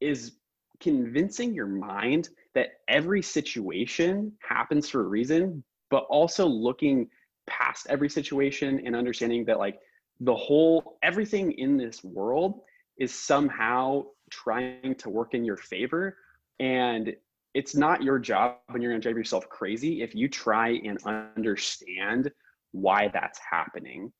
is 0.00 0.36
convincing 0.80 1.54
your 1.54 1.66
mind 1.66 2.30
that 2.54 2.68
every 2.88 3.22
situation 3.22 4.32
happens 4.40 4.88
for 4.88 5.00
a 5.00 5.08
reason, 5.08 5.62
but 5.90 6.04
also 6.08 6.46
looking 6.46 7.08
past 7.46 7.86
every 7.88 8.08
situation 8.08 8.82
and 8.84 8.96
understanding 8.96 9.44
that, 9.44 9.58
like, 9.58 9.78
the 10.22 10.34
whole 10.34 10.98
everything 11.02 11.52
in 11.52 11.76
this 11.76 12.02
world 12.02 12.60
is 12.98 13.12
somehow 13.14 14.04
trying 14.30 14.94
to 14.96 15.10
work 15.10 15.34
in 15.34 15.44
your 15.44 15.56
favor. 15.56 16.16
And 16.60 17.14
it's 17.54 17.74
not 17.74 18.02
your 18.02 18.18
job 18.18 18.56
and 18.68 18.82
you're 18.82 18.92
going 18.92 19.00
to 19.00 19.06
drive 19.06 19.16
yourself 19.16 19.48
crazy 19.48 20.02
if 20.02 20.14
you 20.14 20.28
try 20.28 20.80
and 20.84 20.98
understand 21.04 22.30
why 22.72 23.08
that's 23.08 23.38
happening 23.38 24.12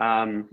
um, 0.00 0.48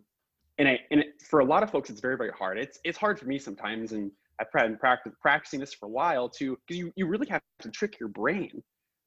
and 0.60 0.68
I, 0.68 0.80
and 0.92 1.04
for 1.30 1.40
a 1.40 1.46
lot 1.46 1.64
of 1.64 1.72
folks 1.72 1.90
it's 1.90 2.02
very 2.02 2.18
very 2.18 2.32
hard 2.32 2.58
it's 2.58 2.80
it's 2.84 2.98
hard 2.98 3.20
for 3.20 3.26
me 3.26 3.40
sometimes 3.40 3.92
and 3.92 4.12
i've 4.40 4.52
been 4.52 4.78
practice, 4.78 5.14
practicing 5.22 5.60
this 5.60 5.74
for 5.74 5.88
a 5.88 5.90
while 5.90 6.30
too 6.30 6.58
because 6.68 6.78
you, 6.78 6.92
you 6.96 7.08
really 7.08 7.28
have 7.28 7.42
to 7.62 7.72
trick 7.72 8.00
your 8.00 8.10
brain 8.10 8.62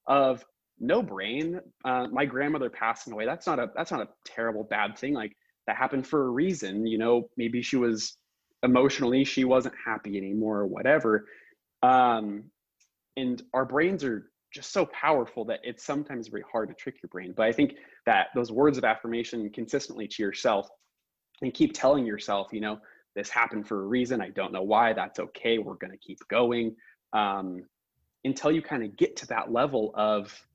of 0.06 0.44
no 0.78 1.02
brain 1.02 1.60
uh, 1.84 2.06
my 2.08 2.24
grandmother 2.24 2.70
passing 2.70 3.12
away 3.12 3.26
that's 3.26 3.46
not 3.46 3.58
a 3.58 3.70
that's 3.76 3.92
not 3.92 4.00
a 4.00 4.08
terrible 4.24 4.64
bad 4.64 4.98
thing 4.98 5.14
like 5.14 5.36
that 5.70 5.76
happened 5.76 6.04
for 6.04 6.26
a 6.26 6.30
reason 6.30 6.84
you 6.84 6.98
know 6.98 7.28
maybe 7.36 7.62
she 7.62 7.76
was 7.76 8.16
emotionally 8.64 9.24
she 9.24 9.44
wasn't 9.44 9.74
happy 9.84 10.16
anymore 10.16 10.58
or 10.58 10.66
whatever. 10.66 11.26
Um, 11.82 12.44
and 13.16 13.42
our 13.54 13.64
brains 13.64 14.04
are 14.04 14.30
just 14.52 14.72
so 14.72 14.84
powerful 14.86 15.44
that 15.46 15.60
it's 15.62 15.84
sometimes 15.84 16.28
very 16.28 16.44
hard 16.50 16.68
to 16.68 16.74
trick 16.74 16.96
your 17.02 17.08
brain. 17.08 17.32
But 17.36 17.46
i 17.46 17.52
think 17.52 17.76
that 18.06 18.28
those 18.34 18.50
words 18.50 18.78
of 18.78 18.84
affirmation 18.84 19.48
consistently 19.50 20.08
to 20.08 20.22
yourself 20.22 20.68
and 21.42 21.54
keep 21.54 21.72
telling 21.72 22.04
yourself 22.04 22.48
you 22.52 22.60
know 22.60 22.78
this 23.14 23.30
happened 23.30 23.66
for 23.66 23.82
a 23.82 23.86
reason 23.86 24.20
i 24.20 24.28
don't 24.28 24.52
know 24.52 24.62
why 24.62 24.92
that's 24.92 25.18
okay 25.18 25.58
we're 25.58 25.74
going 25.74 25.90
to 25.90 25.96
keep 25.98 26.18
going 26.28 26.74
um, 27.12 27.62
until 28.24 28.50
you 28.52 28.62
kind 28.62 28.82
of 28.82 28.96
get 28.96 29.16
to 29.16 29.26
that 29.28 29.50
level 29.50 29.92
of 29.94 30.46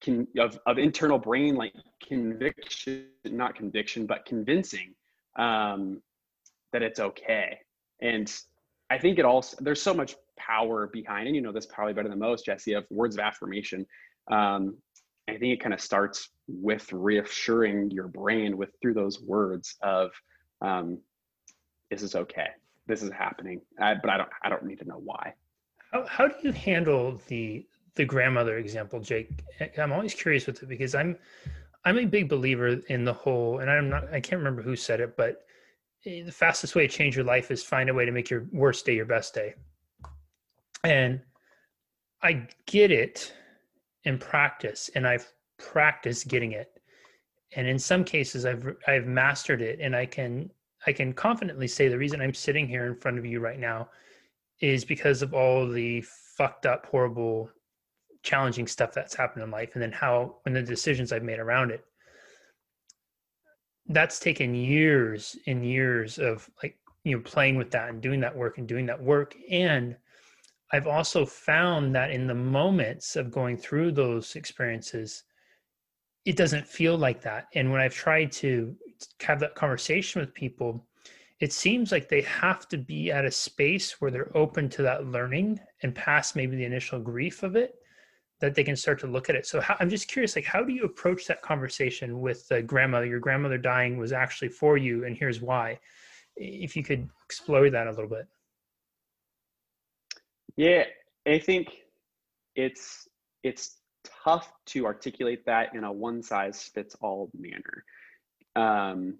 can 0.00 0.26
of, 0.38 0.58
of 0.66 0.78
internal 0.78 1.18
brain 1.18 1.54
like 1.54 1.72
conviction 2.06 3.06
not 3.24 3.54
conviction 3.54 4.06
but 4.06 4.24
convincing 4.24 4.94
um, 5.38 6.00
that 6.72 6.82
it's 6.82 7.00
okay. 7.00 7.58
And 8.00 8.32
i 8.90 8.98
think 8.98 9.18
it 9.18 9.24
also 9.24 9.56
there's 9.60 9.82
so 9.82 9.92
much 9.92 10.16
power 10.38 10.86
behind 10.86 11.26
and 11.26 11.36
you 11.36 11.42
know 11.42 11.52
this 11.52 11.66
probably 11.66 11.92
better 11.92 12.08
than 12.08 12.18
most 12.18 12.46
jesse 12.46 12.72
of 12.74 12.84
words 12.90 13.16
of 13.16 13.20
affirmation. 13.20 13.86
Um, 14.30 14.76
i 15.28 15.32
think 15.32 15.52
it 15.52 15.60
kind 15.60 15.74
of 15.74 15.80
starts 15.80 16.30
with 16.48 16.90
reassuring 16.92 17.90
your 17.90 18.08
brain 18.08 18.56
with 18.56 18.70
through 18.80 18.94
those 18.94 19.20
words 19.20 19.76
of 19.82 20.10
um, 20.60 20.98
this 21.90 22.02
is 22.02 22.14
okay. 22.14 22.48
This 22.86 23.02
is 23.02 23.10
happening. 23.12 23.60
I, 23.80 23.94
but 23.94 24.10
i 24.10 24.16
don't 24.16 24.30
i 24.42 24.48
don't 24.48 24.64
need 24.64 24.78
to 24.78 24.84
know 24.84 25.00
why. 25.02 25.34
How, 25.92 26.06
how 26.06 26.28
do 26.28 26.34
you 26.42 26.52
handle 26.52 27.20
the 27.28 27.66
the 27.98 28.04
grandmother 28.04 28.56
example, 28.56 29.00
Jake. 29.00 29.28
I'm 29.76 29.92
always 29.92 30.14
curious 30.14 30.46
with 30.46 30.62
it 30.62 30.68
because 30.68 30.94
I'm 30.94 31.18
I'm 31.84 31.98
a 31.98 32.06
big 32.06 32.28
believer 32.28 32.68
in 32.88 33.04
the 33.04 33.12
whole, 33.12 33.58
and 33.58 33.70
I'm 33.70 33.90
not 33.90 34.04
I 34.12 34.20
can't 34.20 34.38
remember 34.38 34.62
who 34.62 34.76
said 34.76 35.00
it, 35.00 35.16
but 35.16 35.42
eh, 36.06 36.22
the 36.24 36.32
fastest 36.32 36.74
way 36.74 36.86
to 36.86 36.92
change 36.92 37.16
your 37.16 37.24
life 37.24 37.50
is 37.50 37.62
find 37.62 37.90
a 37.90 37.94
way 37.94 38.06
to 38.06 38.12
make 38.12 38.30
your 38.30 38.46
worst 38.52 38.86
day 38.86 38.94
your 38.94 39.04
best 39.04 39.34
day. 39.34 39.54
And 40.84 41.20
I 42.22 42.46
get 42.66 42.90
it 42.90 43.34
in 44.04 44.18
practice, 44.18 44.88
and 44.94 45.06
I've 45.06 45.30
practiced 45.58 46.28
getting 46.28 46.52
it. 46.52 46.70
And 47.56 47.66
in 47.66 47.78
some 47.78 48.04
cases, 48.04 48.46
I've 48.46 48.64
I've 48.86 49.06
mastered 49.06 49.60
it, 49.60 49.80
and 49.80 49.94
I 49.94 50.06
can 50.06 50.50
I 50.86 50.92
can 50.92 51.12
confidently 51.12 51.66
say 51.66 51.88
the 51.88 51.98
reason 51.98 52.22
I'm 52.22 52.34
sitting 52.34 52.68
here 52.68 52.86
in 52.86 52.94
front 52.94 53.18
of 53.18 53.26
you 53.26 53.40
right 53.40 53.58
now 53.58 53.88
is 54.60 54.84
because 54.84 55.20
of 55.20 55.34
all 55.34 55.68
the 55.68 56.02
fucked 56.36 56.64
up, 56.64 56.86
horrible 56.86 57.50
challenging 58.22 58.66
stuff 58.66 58.92
that's 58.92 59.14
happened 59.14 59.42
in 59.42 59.50
life 59.50 59.70
and 59.74 59.82
then 59.82 59.92
how 59.92 60.36
and 60.46 60.54
the 60.54 60.62
decisions 60.62 61.12
I've 61.12 61.22
made 61.22 61.38
around 61.38 61.70
it. 61.70 61.84
That's 63.86 64.18
taken 64.18 64.54
years 64.54 65.36
and 65.46 65.64
years 65.64 66.18
of 66.18 66.48
like, 66.62 66.76
you 67.04 67.16
know, 67.16 67.22
playing 67.22 67.56
with 67.56 67.70
that 67.70 67.88
and 67.88 68.02
doing 68.02 68.20
that 68.20 68.36
work 68.36 68.58
and 68.58 68.68
doing 68.68 68.86
that 68.86 69.02
work. 69.02 69.34
And 69.50 69.96
I've 70.72 70.86
also 70.86 71.24
found 71.24 71.94
that 71.94 72.10
in 72.10 72.26
the 72.26 72.34
moments 72.34 73.16
of 73.16 73.30
going 73.30 73.56
through 73.56 73.92
those 73.92 74.36
experiences, 74.36 75.24
it 76.26 76.36
doesn't 76.36 76.66
feel 76.66 76.98
like 76.98 77.22
that. 77.22 77.46
And 77.54 77.72
when 77.72 77.80
I've 77.80 77.94
tried 77.94 78.32
to 78.32 78.76
have 79.20 79.40
that 79.40 79.54
conversation 79.54 80.20
with 80.20 80.34
people, 80.34 80.86
it 81.40 81.52
seems 81.52 81.92
like 81.92 82.08
they 82.08 82.20
have 82.22 82.68
to 82.68 82.76
be 82.76 83.10
at 83.10 83.24
a 83.24 83.30
space 83.30 84.00
where 84.00 84.10
they're 84.10 84.36
open 84.36 84.68
to 84.70 84.82
that 84.82 85.06
learning 85.06 85.60
and 85.82 85.94
past 85.94 86.36
maybe 86.36 86.56
the 86.56 86.64
initial 86.64 87.00
grief 87.00 87.42
of 87.42 87.56
it 87.56 87.76
that 88.40 88.54
they 88.54 88.62
can 88.62 88.76
start 88.76 89.00
to 89.00 89.06
look 89.06 89.28
at 89.28 89.36
it. 89.36 89.46
So 89.46 89.60
how, 89.60 89.76
I'm 89.80 89.90
just 89.90 90.08
curious, 90.08 90.36
like, 90.36 90.44
how 90.44 90.62
do 90.62 90.72
you 90.72 90.84
approach 90.84 91.26
that 91.26 91.42
conversation 91.42 92.20
with 92.20 92.46
the 92.48 92.62
grandmother? 92.62 93.06
Your 93.06 93.20
grandmother 93.20 93.58
dying 93.58 93.98
was 93.98 94.12
actually 94.12 94.48
for 94.48 94.76
you, 94.76 95.04
and 95.04 95.16
here's 95.16 95.40
why. 95.40 95.78
If 96.36 96.76
you 96.76 96.84
could 96.84 97.08
explore 97.24 97.68
that 97.68 97.86
a 97.88 97.90
little 97.90 98.08
bit. 98.08 98.26
Yeah, 100.56 100.84
I 101.26 101.38
think 101.38 101.68
it's 102.54 103.08
it's 103.42 103.78
tough 104.24 104.52
to 104.66 104.86
articulate 104.86 105.44
that 105.46 105.74
in 105.74 105.84
a 105.84 105.92
one 105.92 106.22
size 106.22 106.62
fits 106.62 106.96
all 107.00 107.30
manner. 107.36 107.84
Um, 108.56 109.18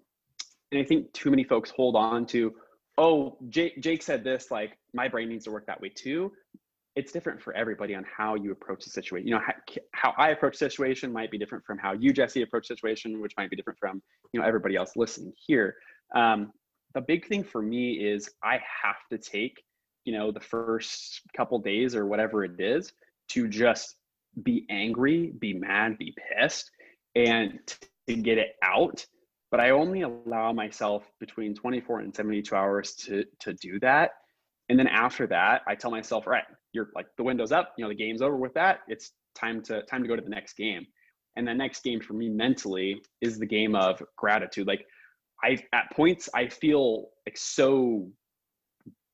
and 0.71 0.81
I 0.81 0.83
think 0.83 1.11
too 1.13 1.29
many 1.29 1.43
folks 1.43 1.71
hold 1.71 1.95
on 1.95 2.25
to, 2.27 2.53
oh, 2.97 3.37
Jake, 3.49 3.81
Jake 3.81 4.03
said 4.03 4.23
this, 4.23 4.51
like 4.51 4.77
my 4.93 5.07
brain 5.07 5.29
needs 5.29 5.45
to 5.45 5.51
work 5.51 5.65
that 5.67 5.81
way 5.81 5.89
too 5.89 6.31
it's 6.99 7.13
different 7.13 7.41
for 7.41 7.53
everybody 7.53 7.95
on 7.95 8.03
how 8.03 8.35
you 8.35 8.51
approach 8.51 8.83
the 8.83 8.89
situation. 8.89 9.25
You 9.25 9.35
know, 9.35 9.39
how, 9.39 9.53
how 9.93 10.13
I 10.17 10.31
approach 10.31 10.59
the 10.59 10.69
situation 10.69 11.13
might 11.13 11.31
be 11.31 11.37
different 11.37 11.63
from 11.65 11.77
how 11.77 11.93
you, 11.93 12.11
Jesse, 12.11 12.41
approach 12.41 12.67
situation, 12.67 13.21
which 13.21 13.31
might 13.37 13.49
be 13.49 13.55
different 13.55 13.79
from, 13.79 14.01
you 14.33 14.39
know, 14.41 14.45
everybody 14.45 14.75
else 14.75 14.97
listening 14.97 15.31
here. 15.47 15.77
Um, 16.13 16.51
the 16.93 16.99
big 16.99 17.25
thing 17.25 17.41
for 17.41 17.61
me 17.61 17.93
is 17.93 18.29
I 18.43 18.59
have 18.83 18.97
to 19.11 19.17
take, 19.17 19.63
you 20.03 20.11
know, 20.11 20.29
the 20.29 20.41
first 20.41 21.21
couple 21.37 21.57
days 21.59 21.95
or 21.95 22.05
whatever 22.05 22.43
it 22.43 22.59
is 22.59 22.91
to 23.29 23.47
just 23.47 23.95
be 24.43 24.65
angry, 24.69 25.31
be 25.39 25.53
mad, 25.53 25.97
be 25.97 26.13
pissed, 26.37 26.69
and 27.15 27.59
to 28.07 28.15
get 28.15 28.37
it 28.37 28.55
out. 28.61 29.05
But 29.51 29.61
I 29.61 29.69
only 29.69 30.01
allow 30.01 30.51
myself 30.51 31.09
between 31.21 31.55
24 31.55 32.01
and 32.01 32.13
72 32.13 32.53
hours 32.53 32.93
to 33.05 33.23
to 33.39 33.53
do 33.53 33.79
that. 33.79 34.11
And 34.67 34.77
then 34.77 34.87
after 34.87 35.25
that, 35.27 35.61
I 35.65 35.75
tell 35.75 35.91
myself, 35.91 36.27
all 36.27 36.33
right, 36.33 36.43
you're 36.73 36.89
like 36.95 37.07
the 37.17 37.23
window's 37.23 37.51
up, 37.51 37.73
you 37.77 37.83
know, 37.83 37.89
the 37.89 37.95
game's 37.95 38.21
over 38.21 38.37
with 38.37 38.53
that. 38.53 38.79
It's 38.87 39.11
time 39.35 39.61
to 39.63 39.83
time 39.83 40.01
to 40.01 40.07
go 40.07 40.15
to 40.15 40.21
the 40.21 40.29
next 40.29 40.57
game. 40.57 40.85
And 41.35 41.47
the 41.47 41.53
next 41.53 41.83
game 41.83 41.99
for 41.99 42.13
me 42.13 42.29
mentally 42.29 43.01
is 43.21 43.39
the 43.39 43.45
game 43.45 43.75
of 43.75 44.01
gratitude. 44.17 44.67
Like 44.67 44.85
I 45.43 45.57
at 45.73 45.91
points 45.91 46.29
I 46.33 46.47
feel 46.47 47.09
like 47.25 47.37
so 47.37 48.09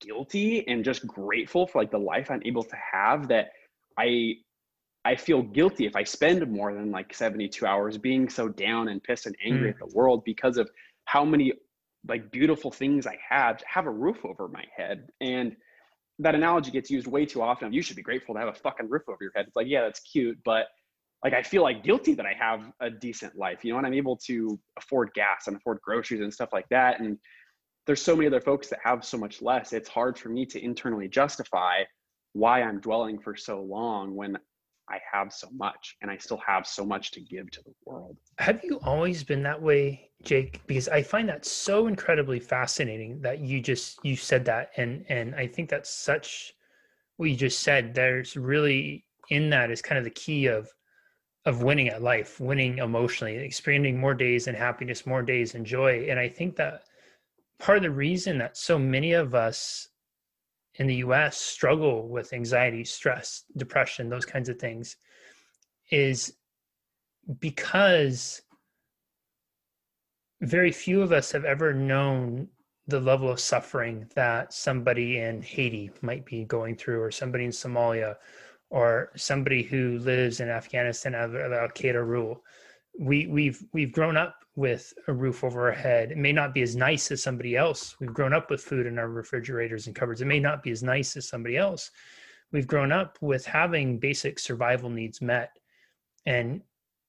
guilty 0.02 0.68
and 0.68 0.84
just 0.84 1.06
grateful 1.08 1.68
for 1.68 1.82
like 1.82 1.92
the 1.92 1.98
life 1.98 2.30
I'm 2.30 2.42
able 2.46 2.64
to 2.64 2.76
have 2.94 3.28
that 3.30 3.50
I 3.98 4.36
I 5.06 5.16
feel 5.16 5.44
guilty 5.44 5.86
if 5.86 5.96
I 5.96 6.04
spend 6.04 6.50
more 6.52 6.74
than 6.74 6.92
like 6.92 7.14
72 7.14 7.64
hours 7.66 7.98
being 7.98 8.28
so 8.28 8.50
down 8.50 8.88
and 8.88 9.04
pissed 9.04 9.28
and 9.28 9.36
angry 9.46 9.72
mm. 9.72 9.74
at 9.74 9.80
the 9.80 9.96
world 9.96 10.24
because 10.26 10.58
of 10.58 10.70
how 11.06 11.24
many 11.24 11.54
like 12.08 12.32
beautiful 12.32 12.72
things 12.72 13.06
I 13.06 13.18
have 13.30 13.62
have 13.68 13.86
a 13.86 13.92
roof 13.92 14.26
over 14.26 14.48
my 14.48 14.64
head. 14.76 15.10
And 15.22 15.56
that 16.20 16.36
analogy 16.36 16.72
gets 16.72 16.90
used 16.90 17.08
way 17.08 17.26
too 17.26 17.42
often. 17.42 17.74
You 17.74 17.82
should 17.82 17.96
be 17.96 18.02
grateful 18.02 18.36
to 18.36 18.40
have 18.40 18.50
a 18.50 18.54
fucking 18.54 18.90
roof 18.90 19.04
over 19.08 19.18
your 19.22 19.32
head. 19.36 19.46
It's 19.48 19.56
like, 19.56 19.68
yeah, 19.68 19.82
that's 19.82 20.00
cute, 20.00 20.38
but 20.46 20.68
like 21.24 21.34
I 21.34 21.42
feel 21.42 21.64
like 21.64 21.84
guilty 21.84 22.14
that 22.14 22.26
I 22.26 22.34
have 22.40 22.72
a 22.80 22.90
decent 22.90 23.36
life, 23.36 23.66
you 23.66 23.72
know, 23.72 23.78
and 23.78 23.88
I'm 23.88 23.94
able 23.94 24.18
to 24.28 24.60
afford 24.78 25.12
gas 25.14 25.48
and 25.48 25.56
afford 25.58 25.80
groceries 25.82 26.22
and 26.22 26.34
stuff 26.34 26.50
like 26.54 26.70
that. 26.70 27.00
And 27.00 27.18
there's 27.88 28.02
so 28.02 28.16
many 28.16 28.28
other 28.28 28.42
folks 28.42 28.68
that 28.70 28.80
have 28.84 29.04
so 29.04 29.18
much 29.18 29.42
less. 29.42 29.74
It's 29.74 29.90
hard 29.90 30.18
for 30.18 30.30
me 30.30 30.46
to 30.48 30.64
internally 30.64 31.08
justify 31.08 31.84
why 32.34 32.62
I'm 32.62 32.80
dwelling 32.80 33.20
for 33.20 33.36
so 33.36 33.62
long 33.62 34.16
when 34.16 34.38
I 34.90 35.00
have 35.12 35.34
so 35.34 35.48
much 35.52 35.96
and 36.02 36.12
I 36.12 36.18
still 36.18 36.42
have 36.46 36.68
so 36.68 36.86
much 36.86 37.12
to 37.12 37.22
give 37.22 37.50
to 37.52 37.64
the 37.64 37.74
world. 37.86 38.18
Have 38.38 38.64
you 38.64 38.80
always 38.84 39.24
been 39.24 39.44
that 39.44 39.62
way, 39.62 40.12
Jake? 40.24 40.62
Because 40.68 40.88
I 40.90 41.02
find 41.02 41.28
that 41.30 41.46
so 41.46 41.88
incredibly 41.88 42.40
fascinating 42.40 43.22
that 43.22 43.40
you 43.40 43.62
just 43.62 44.00
you 44.04 44.16
said 44.16 44.46
that 44.46 44.72
and 44.78 45.06
and 45.10 45.36
I 45.36 45.48
think 45.48 45.70
that's 45.70 45.90
such 45.90 46.54
what 47.18 47.30
you 47.30 47.36
just 47.36 47.62
said. 47.62 47.94
There's 47.94 48.38
really 48.38 49.06
in 49.30 49.50
that 49.50 49.72
is 49.72 49.82
kind 49.82 49.98
of 49.98 50.04
the 50.04 50.12
key 50.12 50.48
of 50.48 50.70
of 51.46 51.62
winning 51.62 51.90
at 51.90 52.02
life, 52.02 52.40
winning 52.40 52.80
emotionally, 52.80 53.38
experiencing 53.38 54.00
more 54.00 54.16
days 54.16 54.48
and 54.48 54.58
happiness, 54.58 55.06
more 55.06 55.22
days 55.22 55.54
and 55.56 55.66
joy. 55.66 56.08
And 56.10 56.20
I 56.20 56.28
think 56.28 56.56
that 56.56 56.84
part 57.60 57.78
of 57.78 57.84
the 57.84 57.92
reason 57.92 58.38
that 58.40 58.58
so 58.58 58.80
many 58.80 59.14
of 59.14 59.36
us 59.36 59.90
in 60.78 60.88
the 60.88 60.96
US 60.96 61.38
struggle 61.38 62.08
with 62.08 62.34
anxiety, 62.34 62.84
stress, 62.84 63.44
depression, 63.56 64.10
those 64.10 64.26
kinds 64.26 64.50
of 64.50 64.60
things 64.60 64.98
is 65.92 66.34
because 67.40 68.42
very 70.42 70.72
few 70.72 71.02
of 71.02 71.12
us 71.12 71.32
have 71.32 71.46
ever 71.46 71.74
known 71.74 72.48
the 72.88 73.00
level 73.00 73.30
of 73.30 73.40
suffering 73.40 74.08
that 74.16 74.54
somebody 74.54 75.18
in 75.20 75.42
Haiti 75.42 75.90
might 76.02 76.26
be 76.26 76.44
going 76.44 76.76
through, 76.76 77.02
or 77.02 77.10
somebody 77.10 77.46
in 77.46 77.52
Somalia, 77.52 78.16
or 78.70 79.12
somebody 79.16 79.64
who 79.64 79.98
lives 80.00 80.40
in 80.40 80.50
Afghanistan 80.50 81.16
under 81.16 81.54
Al 81.54 81.70
Qaeda 81.70 82.06
rule. 82.06 82.44
We, 83.00 83.26
we've 83.28 83.64
we've 83.74 83.92
grown 83.92 84.18
up 84.18 84.45
with 84.56 84.94
a 85.08 85.14
roof 85.14 85.44
over 85.44 85.68
our 85.68 85.74
head. 85.74 86.12
It 86.12 86.18
may 86.18 86.32
not 86.32 86.54
be 86.54 86.62
as 86.62 86.76
nice 86.76 87.12
as 87.12 87.22
somebody 87.22 87.58
else. 87.58 87.96
We've 88.00 88.14
grown 88.14 88.34
up 88.34 88.50
with 88.50 88.62
food 88.62 88.86
in 88.86 88.98
our 88.98 89.10
refrigerators 89.10 89.88
and 89.88 89.96
cupboards. 89.96 90.22
It 90.22 90.28
may 90.28 90.40
not 90.40 90.64
be 90.64 90.72
as 90.72 90.82
nice 90.82 91.18
as 91.18 91.28
somebody 91.28 91.58
else. 91.58 91.92
We've 92.52 92.68
grown 92.68 92.92
up 92.92 93.18
with 93.22 93.46
having 93.46 94.00
basic 94.00 94.40
survival 94.40 94.90
needs 94.90 95.22
met. 95.22 95.58
And 96.26 96.62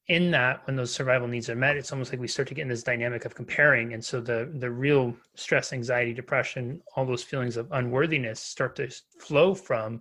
in 0.08 0.30
that, 0.32 0.66
when 0.66 0.76
those 0.76 0.92
survival 0.92 1.28
needs 1.28 1.48
are 1.48 1.56
met, 1.56 1.76
it's 1.76 1.92
almost 1.92 2.12
like 2.12 2.20
we 2.20 2.28
start 2.28 2.48
to 2.48 2.54
get 2.54 2.62
in 2.62 2.68
this 2.68 2.82
dynamic 2.82 3.24
of 3.24 3.34
comparing. 3.34 3.92
And 3.92 4.04
so 4.04 4.20
the 4.20 4.50
the 4.54 4.70
real 4.70 5.16
stress, 5.34 5.72
anxiety, 5.72 6.12
depression, 6.12 6.80
all 6.94 7.04
those 7.04 7.22
feelings 7.22 7.56
of 7.56 7.70
unworthiness 7.72 8.40
start 8.40 8.76
to 8.76 8.88
flow 9.18 9.54
from 9.54 10.00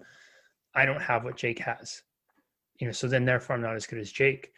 I 0.74 0.86
don't 0.86 1.02
have 1.02 1.24
what 1.24 1.38
Jake 1.38 1.60
has. 1.60 2.04
You 2.80 2.88
know, 2.88 2.94
so 2.94 3.08
then 3.08 3.26
therefore 3.26 3.56
I'm 3.56 3.62
not 3.62 3.76
as 3.76 3.88
good 3.88 4.00
as 4.00 4.12
Jake 4.12 4.52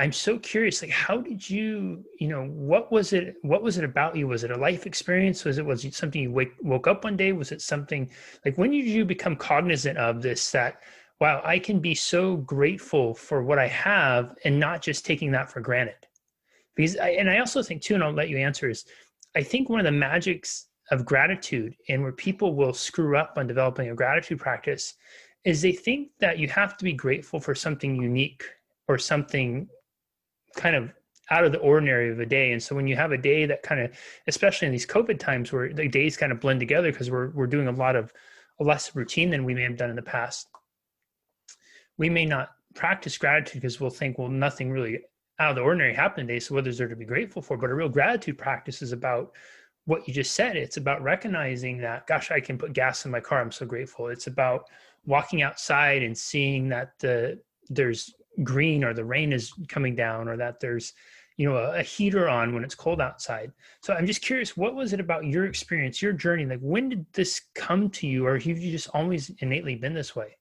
I'm 0.00 0.12
so 0.12 0.38
curious, 0.38 0.80
like, 0.80 0.92
how 0.92 1.20
did 1.20 1.50
you, 1.50 2.04
you 2.20 2.28
know, 2.28 2.44
what 2.44 2.92
was 2.92 3.12
it, 3.12 3.34
what 3.42 3.64
was 3.64 3.78
it 3.78 3.84
about 3.84 4.14
you? 4.14 4.28
Was 4.28 4.44
it 4.44 4.52
a 4.52 4.56
life 4.56 4.86
experience? 4.86 5.44
Was 5.44 5.58
it, 5.58 5.66
was 5.66 5.84
it 5.84 5.92
something 5.92 6.22
you 6.22 6.30
wake, 6.30 6.52
woke 6.62 6.86
up 6.86 7.02
one 7.02 7.16
day? 7.16 7.32
Was 7.32 7.50
it 7.50 7.60
something 7.60 8.08
like, 8.44 8.56
when 8.56 8.70
did 8.70 8.84
you 8.84 9.04
become 9.04 9.34
cognizant 9.34 9.98
of 9.98 10.22
this, 10.22 10.52
that, 10.52 10.82
wow, 11.20 11.42
I 11.44 11.58
can 11.58 11.80
be 11.80 11.96
so 11.96 12.36
grateful 12.36 13.12
for 13.12 13.42
what 13.42 13.58
I 13.58 13.66
have 13.66 14.36
and 14.44 14.60
not 14.60 14.82
just 14.82 15.04
taking 15.04 15.32
that 15.32 15.50
for 15.50 15.60
granted? 15.60 16.06
Because, 16.76 16.96
I, 16.96 17.10
and 17.10 17.28
I 17.28 17.38
also 17.38 17.60
think 17.60 17.82
too, 17.82 17.94
and 17.94 18.04
I'll 18.04 18.12
let 18.12 18.28
you 18.28 18.38
answer 18.38 18.70
is, 18.70 18.84
I 19.34 19.42
think 19.42 19.68
one 19.68 19.80
of 19.80 19.84
the 19.84 19.90
magics 19.90 20.68
of 20.92 21.04
gratitude 21.04 21.74
and 21.88 22.04
where 22.04 22.12
people 22.12 22.54
will 22.54 22.72
screw 22.72 23.16
up 23.16 23.34
on 23.36 23.48
developing 23.48 23.90
a 23.90 23.96
gratitude 23.96 24.38
practice 24.38 24.94
is 25.44 25.60
they 25.60 25.72
think 25.72 26.10
that 26.20 26.38
you 26.38 26.46
have 26.46 26.76
to 26.76 26.84
be 26.84 26.92
grateful 26.92 27.40
for 27.40 27.54
something 27.56 28.00
unique 28.00 28.44
or 28.86 28.96
something 28.96 29.68
kind 30.56 30.76
of 30.76 30.92
out 31.30 31.44
of 31.44 31.52
the 31.52 31.58
ordinary 31.58 32.10
of 32.10 32.20
a 32.20 32.26
day. 32.26 32.52
And 32.52 32.62
so 32.62 32.74
when 32.74 32.86
you 32.86 32.96
have 32.96 33.12
a 33.12 33.18
day 33.18 33.44
that 33.46 33.62
kind 33.62 33.80
of, 33.80 33.92
especially 34.26 34.66
in 34.66 34.72
these 34.72 34.86
COVID 34.86 35.18
times 35.18 35.52
where 35.52 35.72
the 35.72 35.88
days 35.88 36.16
kind 36.16 36.32
of 36.32 36.40
blend 36.40 36.60
together 36.60 36.90
because 36.90 37.10
we're 37.10 37.30
we're 37.30 37.46
doing 37.46 37.68
a 37.68 37.72
lot 37.72 37.96
of 37.96 38.12
less 38.60 38.94
routine 38.96 39.30
than 39.30 39.44
we 39.44 39.54
may 39.54 39.62
have 39.62 39.76
done 39.76 39.90
in 39.90 39.96
the 39.96 40.02
past, 40.02 40.48
we 41.96 42.08
may 42.08 42.24
not 42.24 42.50
practice 42.74 43.18
gratitude 43.18 43.60
because 43.60 43.80
we'll 43.80 43.90
think, 43.90 44.18
well, 44.18 44.28
nothing 44.28 44.70
really 44.70 45.00
out 45.38 45.50
of 45.50 45.56
the 45.56 45.62
ordinary 45.62 45.94
happened 45.94 46.28
today. 46.28 46.40
So 46.40 46.54
what 46.54 46.66
is 46.66 46.78
there 46.78 46.88
to 46.88 46.96
be 46.96 47.04
grateful 47.04 47.42
for? 47.42 47.56
But 47.56 47.70
a 47.70 47.74
real 47.74 47.88
gratitude 47.88 48.38
practice 48.38 48.82
is 48.82 48.92
about 48.92 49.32
what 49.84 50.06
you 50.06 50.12
just 50.12 50.34
said. 50.34 50.56
It's 50.56 50.76
about 50.76 51.02
recognizing 51.02 51.78
that, 51.78 52.06
gosh, 52.06 52.30
I 52.30 52.40
can 52.40 52.58
put 52.58 52.72
gas 52.72 53.04
in 53.04 53.10
my 53.10 53.20
car. 53.20 53.40
I'm 53.40 53.52
so 53.52 53.64
grateful. 53.64 54.08
It's 54.08 54.26
about 54.26 54.68
walking 55.06 55.42
outside 55.42 56.02
and 56.02 56.16
seeing 56.16 56.68
that 56.68 56.92
the 56.98 57.40
there's 57.70 58.14
green 58.42 58.84
or 58.84 58.94
the 58.94 59.04
rain 59.04 59.32
is 59.32 59.52
coming 59.68 59.94
down 59.94 60.28
or 60.28 60.36
that 60.36 60.60
there's 60.60 60.92
you 61.36 61.48
know 61.48 61.56
a, 61.56 61.78
a, 61.78 61.82
heater 61.82 62.28
on 62.28 62.54
when 62.54 62.64
it's 62.64 62.74
cold 62.74 63.00
outside. 63.00 63.52
So 63.80 63.94
i'm 63.94 64.06
just 64.06 64.22
curious 64.22 64.56
what 64.56 64.74
was 64.74 64.92
it 64.92 65.00
about 65.00 65.24
your 65.24 65.46
experience 65.46 66.02
your 66.02 66.12
journey? 66.12 66.46
Like 66.46 66.60
when 66.60 66.88
did 66.88 67.06
this 67.12 67.42
come 67.54 67.90
to 67.90 68.06
you 68.06 68.26
or 68.26 68.38
have 68.38 68.46
you 68.46 68.70
just 68.70 68.88
always 68.94 69.30
innately 69.38 69.76
been 69.76 69.94
this 69.94 70.14
way? 70.16 70.36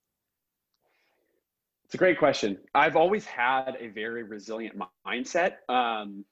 It's 1.85 1.93
a 1.93 1.97
great 1.97 2.19
question. 2.19 2.57
I've 2.75 2.97
always 2.97 3.25
had 3.25 3.77
a 3.79 3.87
very 3.87 4.23
resilient 4.23 4.77
mindset. 5.07 5.53
Um, 5.69 6.25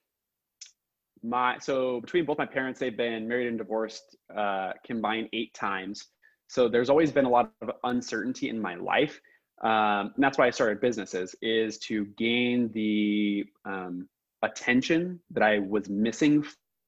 my 1.24 1.58
so 1.60 2.02
between 2.02 2.26
both 2.26 2.38
my 2.38 2.46
parents 2.46 2.80
they've 2.80 2.96
been 2.96 3.28
married 3.28 3.48
and 3.48 3.58
divorced 3.58 4.16
uh, 4.36 4.74
combined 4.86 5.30
eight 5.34 5.54
times. 5.54 6.08
So 6.48 6.68
there's 6.68 6.90
always 6.90 7.12
been 7.12 7.26
a 7.26 7.30
lot 7.30 7.52
of 7.62 7.72
uncertainty 7.84 8.50
in 8.50 8.62
my 8.62 8.76
life 8.76 9.20
um, 9.64 10.12
and 10.16 10.24
that's 10.24 10.38
why 10.38 10.48
i 10.48 10.50
started 10.50 10.80
businesses 10.82 11.36
is 11.42 11.78
to 11.78 12.06
gain 12.18 12.72
the 12.74 13.46
um, 13.66 14.08
attention 14.44 15.20
that 15.32 15.44
i 15.44 15.60
was 15.60 15.90
missing 15.90 16.46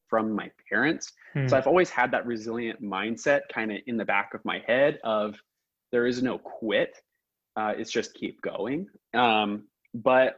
from 0.10 0.32
my 0.32 0.50
parents. 0.70 1.14
Hmm. 1.34 1.48
so 1.48 1.58
i've 1.58 1.68
always 1.68 1.90
had 1.90 2.12
that 2.12 2.26
resilient 2.26 2.82
mindset 2.82 3.42
kind 3.52 3.72
of 3.72 3.80
in 3.88 3.98
the 3.98 4.06
back 4.06 4.34
of 4.34 4.44
my 4.46 4.64
head 4.66 5.00
of 5.04 5.36
there 5.92 6.06
is 6.06 6.22
no 6.22 6.38
quit 6.38 7.02
uh, 7.58 7.74
it's 7.76 7.92
just 7.92 8.14
keep 8.14 8.40
going. 8.42 8.88
Um, 9.16 9.64
but 9.96 10.38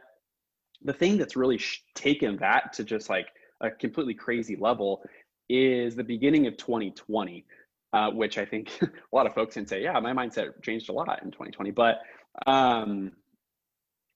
the 0.82 0.92
thing 0.94 1.18
that's 1.18 1.36
really 1.36 1.58
sh- 1.58 1.84
taken 1.94 2.38
that 2.38 2.72
to 2.72 2.84
just 2.84 3.10
like 3.10 3.26
a 3.60 3.70
completely 3.70 4.14
crazy 4.14 4.56
level 4.56 5.02
is 5.50 5.94
the 5.94 6.02
beginning 6.02 6.46
of 6.46 6.56
2020 6.56 7.44
uh, 7.92 8.10
which 8.10 8.38
i 8.38 8.44
think 8.44 8.70
a 8.82 8.88
lot 9.12 9.26
of 9.26 9.34
folks 9.34 9.54
can 9.54 9.66
say 9.66 9.82
yeah 9.82 9.98
my 10.00 10.12
mindset 10.12 10.48
changed 10.62 10.88
a 10.88 10.92
lot 10.92 11.22
in 11.22 11.30
2020 11.30 11.70
but 11.70 11.98
um, 12.46 13.12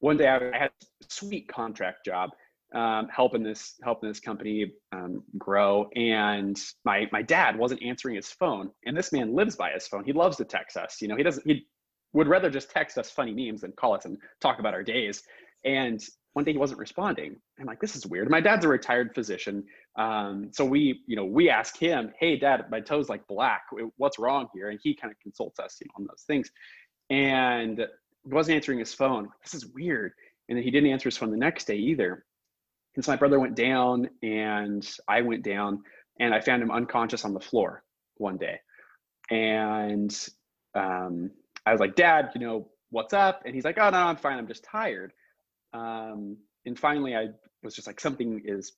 one 0.00 0.16
day 0.16 0.28
I 0.28 0.56
had 0.56 0.70
a 0.70 1.06
sweet 1.08 1.48
contract 1.48 2.04
job 2.04 2.30
um, 2.74 3.08
helping 3.08 3.42
this 3.42 3.74
helping 3.82 4.08
this 4.08 4.20
company 4.20 4.72
um, 4.92 5.22
grow, 5.38 5.88
and 5.94 6.58
my 6.84 7.08
my 7.12 7.22
dad 7.22 7.56
wasn't 7.56 7.82
answering 7.82 8.16
his 8.16 8.28
phone, 8.28 8.70
and 8.84 8.96
this 8.96 9.12
man 9.12 9.34
lives 9.34 9.56
by 9.56 9.70
his 9.70 9.86
phone. 9.86 10.04
He 10.04 10.12
loves 10.12 10.36
to 10.38 10.44
text 10.44 10.76
us. 10.76 11.00
You 11.00 11.08
know, 11.08 11.16
he 11.16 11.22
doesn't. 11.22 11.46
He 11.46 11.66
would 12.12 12.28
rather 12.28 12.50
just 12.50 12.70
text 12.70 12.98
us 12.98 13.10
funny 13.10 13.32
memes 13.32 13.62
than 13.62 13.72
call 13.72 13.94
us 13.94 14.04
and 14.04 14.18
talk 14.40 14.58
about 14.58 14.74
our 14.74 14.82
days. 14.82 15.22
And 15.64 16.00
one 16.34 16.44
day 16.44 16.52
he 16.52 16.58
wasn't 16.58 16.80
responding. 16.80 17.36
I'm 17.60 17.66
like, 17.66 17.80
this 17.80 17.94
is 17.94 18.06
weird. 18.06 18.28
My 18.28 18.40
dad's 18.40 18.64
a 18.64 18.68
retired 18.68 19.14
physician. 19.14 19.64
Um, 19.96 20.50
so 20.52 20.64
we, 20.64 21.00
you 21.06 21.14
know, 21.14 21.24
we 21.24 21.48
ask 21.48 21.76
him, 21.76 22.12
hey, 22.18 22.36
dad, 22.36 22.64
my 22.70 22.80
toe's 22.80 23.08
like 23.08 23.26
black. 23.28 23.62
What's 23.96 24.18
wrong 24.18 24.48
here? 24.52 24.68
And 24.68 24.80
he 24.82 24.96
kind 24.96 25.12
of 25.12 25.18
consults 25.20 25.60
us, 25.60 25.78
you 25.80 25.86
know, 25.86 26.02
on 26.02 26.08
those 26.08 26.24
things. 26.26 26.50
And 27.08 27.78
he 27.78 28.34
wasn't 28.34 28.56
answering 28.56 28.80
his 28.80 28.92
phone. 28.92 29.28
This 29.44 29.54
is 29.54 29.66
weird. 29.66 30.12
And 30.48 30.58
then 30.58 30.64
he 30.64 30.72
didn't 30.72 30.90
answer 30.90 31.08
his 31.08 31.16
phone 31.16 31.30
the 31.30 31.36
next 31.36 31.66
day 31.66 31.76
either. 31.76 32.24
And 32.96 33.04
so 33.04 33.12
my 33.12 33.16
brother 33.16 33.38
went 33.38 33.54
down 33.54 34.10
and 34.22 34.86
I 35.08 35.20
went 35.22 35.44
down 35.44 35.82
and 36.18 36.34
I 36.34 36.40
found 36.40 36.62
him 36.62 36.70
unconscious 36.72 37.24
on 37.24 37.32
the 37.32 37.40
floor 37.40 37.84
one 38.16 38.38
day. 38.38 38.58
And 39.30 40.12
um, 40.74 41.30
I 41.64 41.70
was 41.70 41.80
like, 41.80 41.94
Dad, 41.94 42.30
you 42.34 42.40
know, 42.40 42.68
what's 42.90 43.12
up? 43.14 43.42
And 43.46 43.54
he's 43.54 43.64
like, 43.64 43.78
Oh, 43.78 43.90
no, 43.90 43.98
I'm 43.98 44.16
fine. 44.16 44.38
I'm 44.38 44.48
just 44.48 44.64
tired. 44.64 45.12
Um, 45.74 46.38
and 46.64 46.78
finally, 46.78 47.14
I 47.14 47.28
was 47.62 47.74
just 47.74 47.86
like, 47.86 48.00
something 48.00 48.40
is 48.44 48.72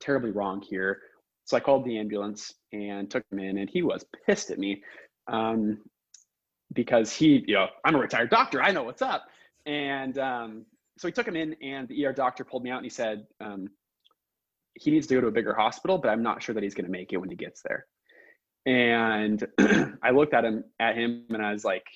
terribly 0.00 0.30
wrong 0.30 0.62
here. 0.62 1.00
So 1.44 1.56
I 1.56 1.60
called 1.60 1.84
the 1.84 1.98
ambulance 1.98 2.54
and 2.72 3.10
took 3.10 3.24
him 3.30 3.38
in, 3.38 3.58
and 3.58 3.70
he 3.70 3.82
was 3.82 4.04
pissed 4.26 4.50
at 4.50 4.58
me 4.58 4.82
um, 5.28 5.78
because 6.72 7.12
he, 7.12 7.44
you 7.46 7.54
know, 7.54 7.68
I'm 7.84 7.94
a 7.94 7.98
retired 7.98 8.30
doctor. 8.30 8.62
I 8.62 8.72
know 8.72 8.82
what's 8.82 9.02
up. 9.02 9.24
And 9.66 10.18
um, 10.18 10.66
so 10.98 11.08
he 11.08 11.12
took 11.12 11.26
him 11.28 11.36
in, 11.36 11.54
and 11.62 11.88
the 11.88 12.06
ER 12.06 12.12
doctor 12.12 12.44
pulled 12.44 12.64
me 12.64 12.70
out 12.70 12.78
and 12.78 12.86
he 12.86 12.90
said, 12.90 13.26
um, 13.40 13.68
he 14.74 14.90
needs 14.90 15.06
to 15.08 15.14
go 15.14 15.20
to 15.20 15.26
a 15.26 15.32
bigger 15.32 15.54
hospital, 15.54 15.98
but 15.98 16.08
I'm 16.08 16.22
not 16.22 16.42
sure 16.42 16.54
that 16.54 16.62
he's 16.62 16.74
going 16.74 16.84
to 16.84 16.90
make 16.90 17.12
it 17.12 17.16
when 17.16 17.30
he 17.30 17.36
gets 17.36 17.62
there. 17.62 17.86
And 18.66 19.44
I 20.02 20.10
looked 20.10 20.34
at 20.34 20.44
him 20.44 20.64
at 20.78 20.96
him 20.96 21.24
and 21.30 21.44
I 21.44 21.52
was 21.52 21.64
like, 21.64 21.86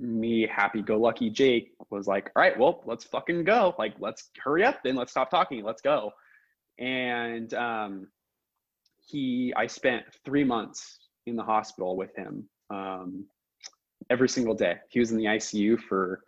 me 0.00 0.46
happy 0.50 0.82
go 0.82 0.98
lucky 0.98 1.30
Jake 1.30 1.72
was 1.90 2.06
like, 2.06 2.30
all 2.34 2.42
right, 2.42 2.58
well, 2.58 2.82
let's 2.86 3.04
fucking 3.04 3.44
go. 3.44 3.74
Like, 3.78 3.94
let's 3.98 4.30
hurry 4.42 4.64
up 4.64 4.82
then. 4.82 4.96
Let's 4.96 5.10
stop 5.10 5.30
talking. 5.30 5.62
Let's 5.62 5.82
go. 5.82 6.12
And 6.78 7.52
um, 7.54 8.08
he, 9.06 9.52
I 9.56 9.66
spent 9.66 10.04
three 10.24 10.44
months 10.44 10.98
in 11.26 11.36
the 11.36 11.42
hospital 11.42 11.96
with 11.96 12.14
him 12.16 12.48
um, 12.70 13.26
every 14.08 14.28
single 14.28 14.54
day. 14.54 14.76
He 14.88 15.00
was 15.00 15.10
in 15.10 15.18
the 15.18 15.24
ICU 15.24 15.78
for 15.80 16.22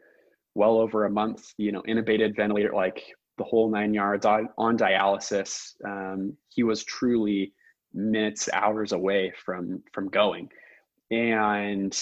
well 0.54 0.76
over 0.76 1.06
a 1.06 1.10
month, 1.10 1.52
you 1.56 1.72
know, 1.72 1.82
intubated, 1.82 2.36
ventilator, 2.36 2.72
like 2.74 3.02
the 3.38 3.44
whole 3.44 3.70
nine 3.70 3.94
yards 3.94 4.26
on, 4.26 4.48
on 4.58 4.76
dialysis. 4.76 5.72
Um, 5.84 6.36
he 6.48 6.62
was 6.62 6.84
truly 6.84 7.54
minutes, 7.94 8.48
hours 8.52 8.92
away 8.92 9.32
from 9.44 9.82
from 9.92 10.08
going. 10.08 10.48
And 11.10 11.96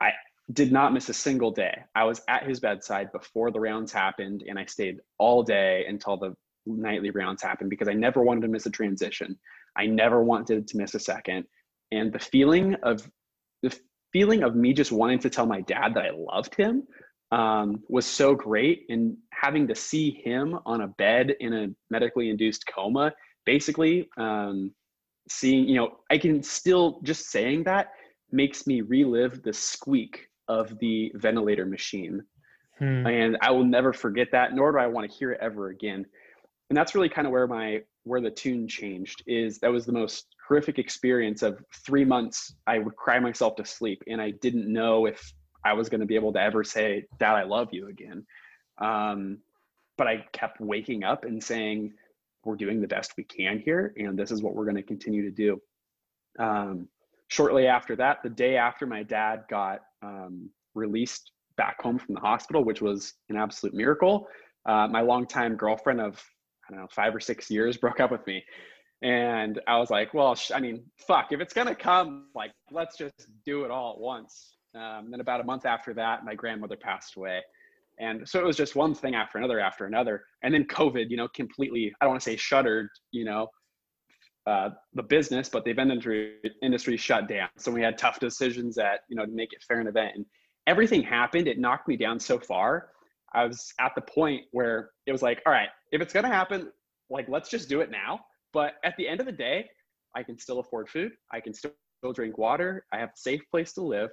I 0.00 0.10
did 0.52 0.70
not 0.70 0.92
miss 0.92 1.08
a 1.08 1.14
single 1.14 1.50
day. 1.50 1.74
I 1.94 2.04
was 2.04 2.20
at 2.28 2.46
his 2.46 2.60
bedside 2.60 3.10
before 3.12 3.50
the 3.50 3.60
rounds 3.60 3.92
happened, 3.92 4.44
and 4.46 4.58
I 4.58 4.66
stayed 4.66 4.98
all 5.18 5.42
day 5.42 5.84
until 5.88 6.16
the 6.16 6.34
nightly 6.66 7.10
rounds 7.10 7.42
happened 7.42 7.70
because 7.70 7.88
I 7.88 7.94
never 7.94 8.22
wanted 8.22 8.42
to 8.42 8.48
miss 8.48 8.66
a 8.66 8.70
transition. 8.70 9.38
I 9.76 9.86
never 9.86 10.22
wanted 10.22 10.68
to 10.68 10.76
miss 10.76 10.94
a 10.94 11.00
second. 11.00 11.44
And 11.92 12.12
the 12.12 12.18
feeling 12.18 12.74
of 12.82 13.10
the 13.62 13.76
feeling 14.12 14.42
of 14.42 14.54
me 14.54 14.72
just 14.72 14.92
wanting 14.92 15.18
to 15.20 15.30
tell 15.30 15.46
my 15.46 15.62
dad 15.62 15.94
that 15.94 16.04
I 16.04 16.10
loved 16.10 16.54
him 16.54 16.84
um, 17.32 17.82
was 17.88 18.06
so 18.06 18.34
great. 18.34 18.84
And 18.88 19.16
having 19.32 19.66
to 19.68 19.74
see 19.74 20.22
him 20.24 20.58
on 20.66 20.82
a 20.82 20.88
bed 20.88 21.34
in 21.40 21.52
a 21.52 21.68
medically 21.90 22.30
induced 22.30 22.64
coma, 22.72 23.12
basically, 23.46 24.08
um, 24.18 24.72
seeing, 25.28 25.66
you 25.66 25.76
know, 25.76 25.96
I 26.10 26.18
can 26.18 26.42
still 26.42 27.00
just 27.02 27.30
saying 27.30 27.64
that 27.64 27.88
makes 28.30 28.66
me 28.66 28.82
relive 28.82 29.42
the 29.42 29.52
squeak 29.52 30.28
of 30.48 30.78
the 30.78 31.12
ventilator 31.14 31.66
machine. 31.66 32.22
Hmm. 32.78 33.06
And 33.06 33.36
I 33.40 33.50
will 33.50 33.64
never 33.64 33.92
forget 33.92 34.28
that, 34.32 34.54
nor 34.54 34.72
do 34.72 34.78
I 34.78 34.86
want 34.86 35.10
to 35.10 35.16
hear 35.16 35.32
it 35.32 35.40
ever 35.40 35.68
again. 35.68 36.04
And 36.70 36.76
that's 36.76 36.94
really 36.94 37.08
kind 37.08 37.26
of 37.26 37.32
where 37.32 37.46
my 37.46 37.82
where 38.04 38.20
the 38.20 38.30
tune 38.30 38.68
changed 38.68 39.22
is 39.26 39.58
that 39.58 39.72
was 39.72 39.84
the 39.86 39.92
most 39.92 40.26
horrific 40.46 40.78
experience 40.78 41.42
of 41.42 41.62
three 41.84 42.04
months 42.04 42.54
i 42.66 42.78
would 42.78 42.94
cry 42.96 43.18
myself 43.18 43.56
to 43.56 43.64
sleep 43.64 44.02
and 44.06 44.20
i 44.20 44.30
didn't 44.30 44.70
know 44.70 45.06
if 45.06 45.32
i 45.64 45.72
was 45.72 45.88
going 45.88 46.00
to 46.00 46.06
be 46.06 46.14
able 46.14 46.32
to 46.32 46.40
ever 46.40 46.62
say 46.62 47.04
dad 47.18 47.34
i 47.34 47.42
love 47.42 47.68
you 47.72 47.88
again 47.88 48.24
um, 48.78 49.38
but 49.96 50.06
i 50.06 50.24
kept 50.32 50.60
waking 50.60 51.02
up 51.02 51.24
and 51.24 51.42
saying 51.42 51.92
we're 52.44 52.56
doing 52.56 52.80
the 52.80 52.86
best 52.86 53.14
we 53.16 53.24
can 53.24 53.58
here 53.58 53.94
and 53.96 54.18
this 54.18 54.30
is 54.30 54.42
what 54.42 54.54
we're 54.54 54.64
going 54.64 54.76
to 54.76 54.82
continue 54.82 55.22
to 55.22 55.30
do 55.30 55.60
um, 56.38 56.88
shortly 57.28 57.66
after 57.66 57.96
that 57.96 58.22
the 58.22 58.28
day 58.28 58.56
after 58.56 58.86
my 58.86 59.02
dad 59.02 59.44
got 59.48 59.80
um, 60.04 60.50
released 60.74 61.32
back 61.56 61.80
home 61.80 61.98
from 61.98 62.14
the 62.14 62.20
hospital, 62.20 62.64
which 62.64 62.82
was 62.82 63.14
an 63.28 63.36
absolute 63.36 63.74
miracle. 63.74 64.26
Uh, 64.66 64.88
my 64.88 65.00
longtime 65.00 65.56
girlfriend 65.56 66.00
of 66.00 66.22
I 66.68 66.72
don't 66.72 66.80
know 66.80 66.88
five 66.90 67.14
or 67.14 67.20
six 67.20 67.50
years 67.50 67.76
broke 67.84 68.00
up 68.00 68.10
with 68.10 68.26
me, 68.26 68.42
and 69.02 69.60
I 69.66 69.78
was 69.78 69.90
like, 69.90 70.14
well, 70.14 70.34
sh- 70.34 70.52
I 70.54 70.60
mean, 70.60 70.84
fuck, 71.06 71.32
if 71.32 71.40
it's 71.40 71.52
gonna 71.52 71.74
come, 71.74 72.28
like, 72.34 72.52
let's 72.70 72.96
just 72.96 73.26
do 73.44 73.64
it 73.64 73.70
all 73.70 73.92
at 73.92 74.00
once. 74.00 74.56
Um, 74.74 75.10
then 75.10 75.20
about 75.20 75.40
a 75.40 75.44
month 75.44 75.66
after 75.66 75.94
that, 75.94 76.24
my 76.24 76.34
grandmother 76.34 76.76
passed 76.76 77.16
away. 77.16 77.40
And 78.00 78.28
so 78.28 78.40
it 78.40 78.44
was 78.44 78.56
just 78.56 78.74
one 78.74 78.92
thing 78.92 79.14
after 79.14 79.38
another 79.38 79.60
after 79.60 79.86
another. 79.86 80.24
And 80.42 80.52
then 80.52 80.64
COVID, 80.64 81.10
you 81.10 81.16
know, 81.16 81.28
completely, 81.28 81.92
I 82.00 82.04
don't 82.04 82.12
want 82.12 82.22
to 82.22 82.30
say 82.30 82.36
shuttered, 82.36 82.88
you 83.12 83.24
know, 83.24 83.46
uh, 84.46 84.70
the 84.92 85.02
business, 85.02 85.48
but 85.48 85.64
the 85.64 85.70
event 85.70 85.90
industry, 85.90 86.34
industry 86.62 86.96
shut 86.96 87.28
down. 87.28 87.48
So 87.56 87.72
we 87.72 87.80
had 87.80 87.96
tough 87.96 88.20
decisions 88.20 88.74
that, 88.76 89.00
you 89.08 89.16
know, 89.16 89.24
to 89.24 89.32
make 89.32 89.52
it 89.52 89.62
fair 89.66 89.80
an 89.80 89.86
event. 89.86 90.12
And 90.16 90.26
everything 90.66 91.02
happened. 91.02 91.48
It 91.48 91.58
knocked 91.58 91.88
me 91.88 91.96
down 91.96 92.20
so 92.20 92.38
far. 92.38 92.90
I 93.34 93.46
was 93.46 93.72
at 93.80 93.92
the 93.94 94.02
point 94.02 94.42
where 94.52 94.90
it 95.06 95.12
was 95.12 95.22
like, 95.22 95.42
all 95.46 95.52
right, 95.52 95.68
if 95.92 96.00
it's 96.00 96.12
going 96.12 96.24
to 96.24 96.30
happen, 96.30 96.70
like, 97.10 97.26
let's 97.28 97.48
just 97.48 97.68
do 97.68 97.80
it 97.80 97.90
now. 97.90 98.20
But 98.52 98.74
at 98.84 98.94
the 98.96 99.08
end 99.08 99.20
of 99.20 99.26
the 99.26 99.32
day, 99.32 99.68
I 100.14 100.22
can 100.22 100.38
still 100.38 100.60
afford 100.60 100.88
food. 100.88 101.12
I 101.32 101.40
can 101.40 101.52
still 101.52 101.72
drink 102.14 102.38
water. 102.38 102.86
I 102.92 102.98
have 102.98 103.08
a 103.08 103.16
safe 103.16 103.40
place 103.50 103.72
to 103.72 103.82
live, 103.82 104.10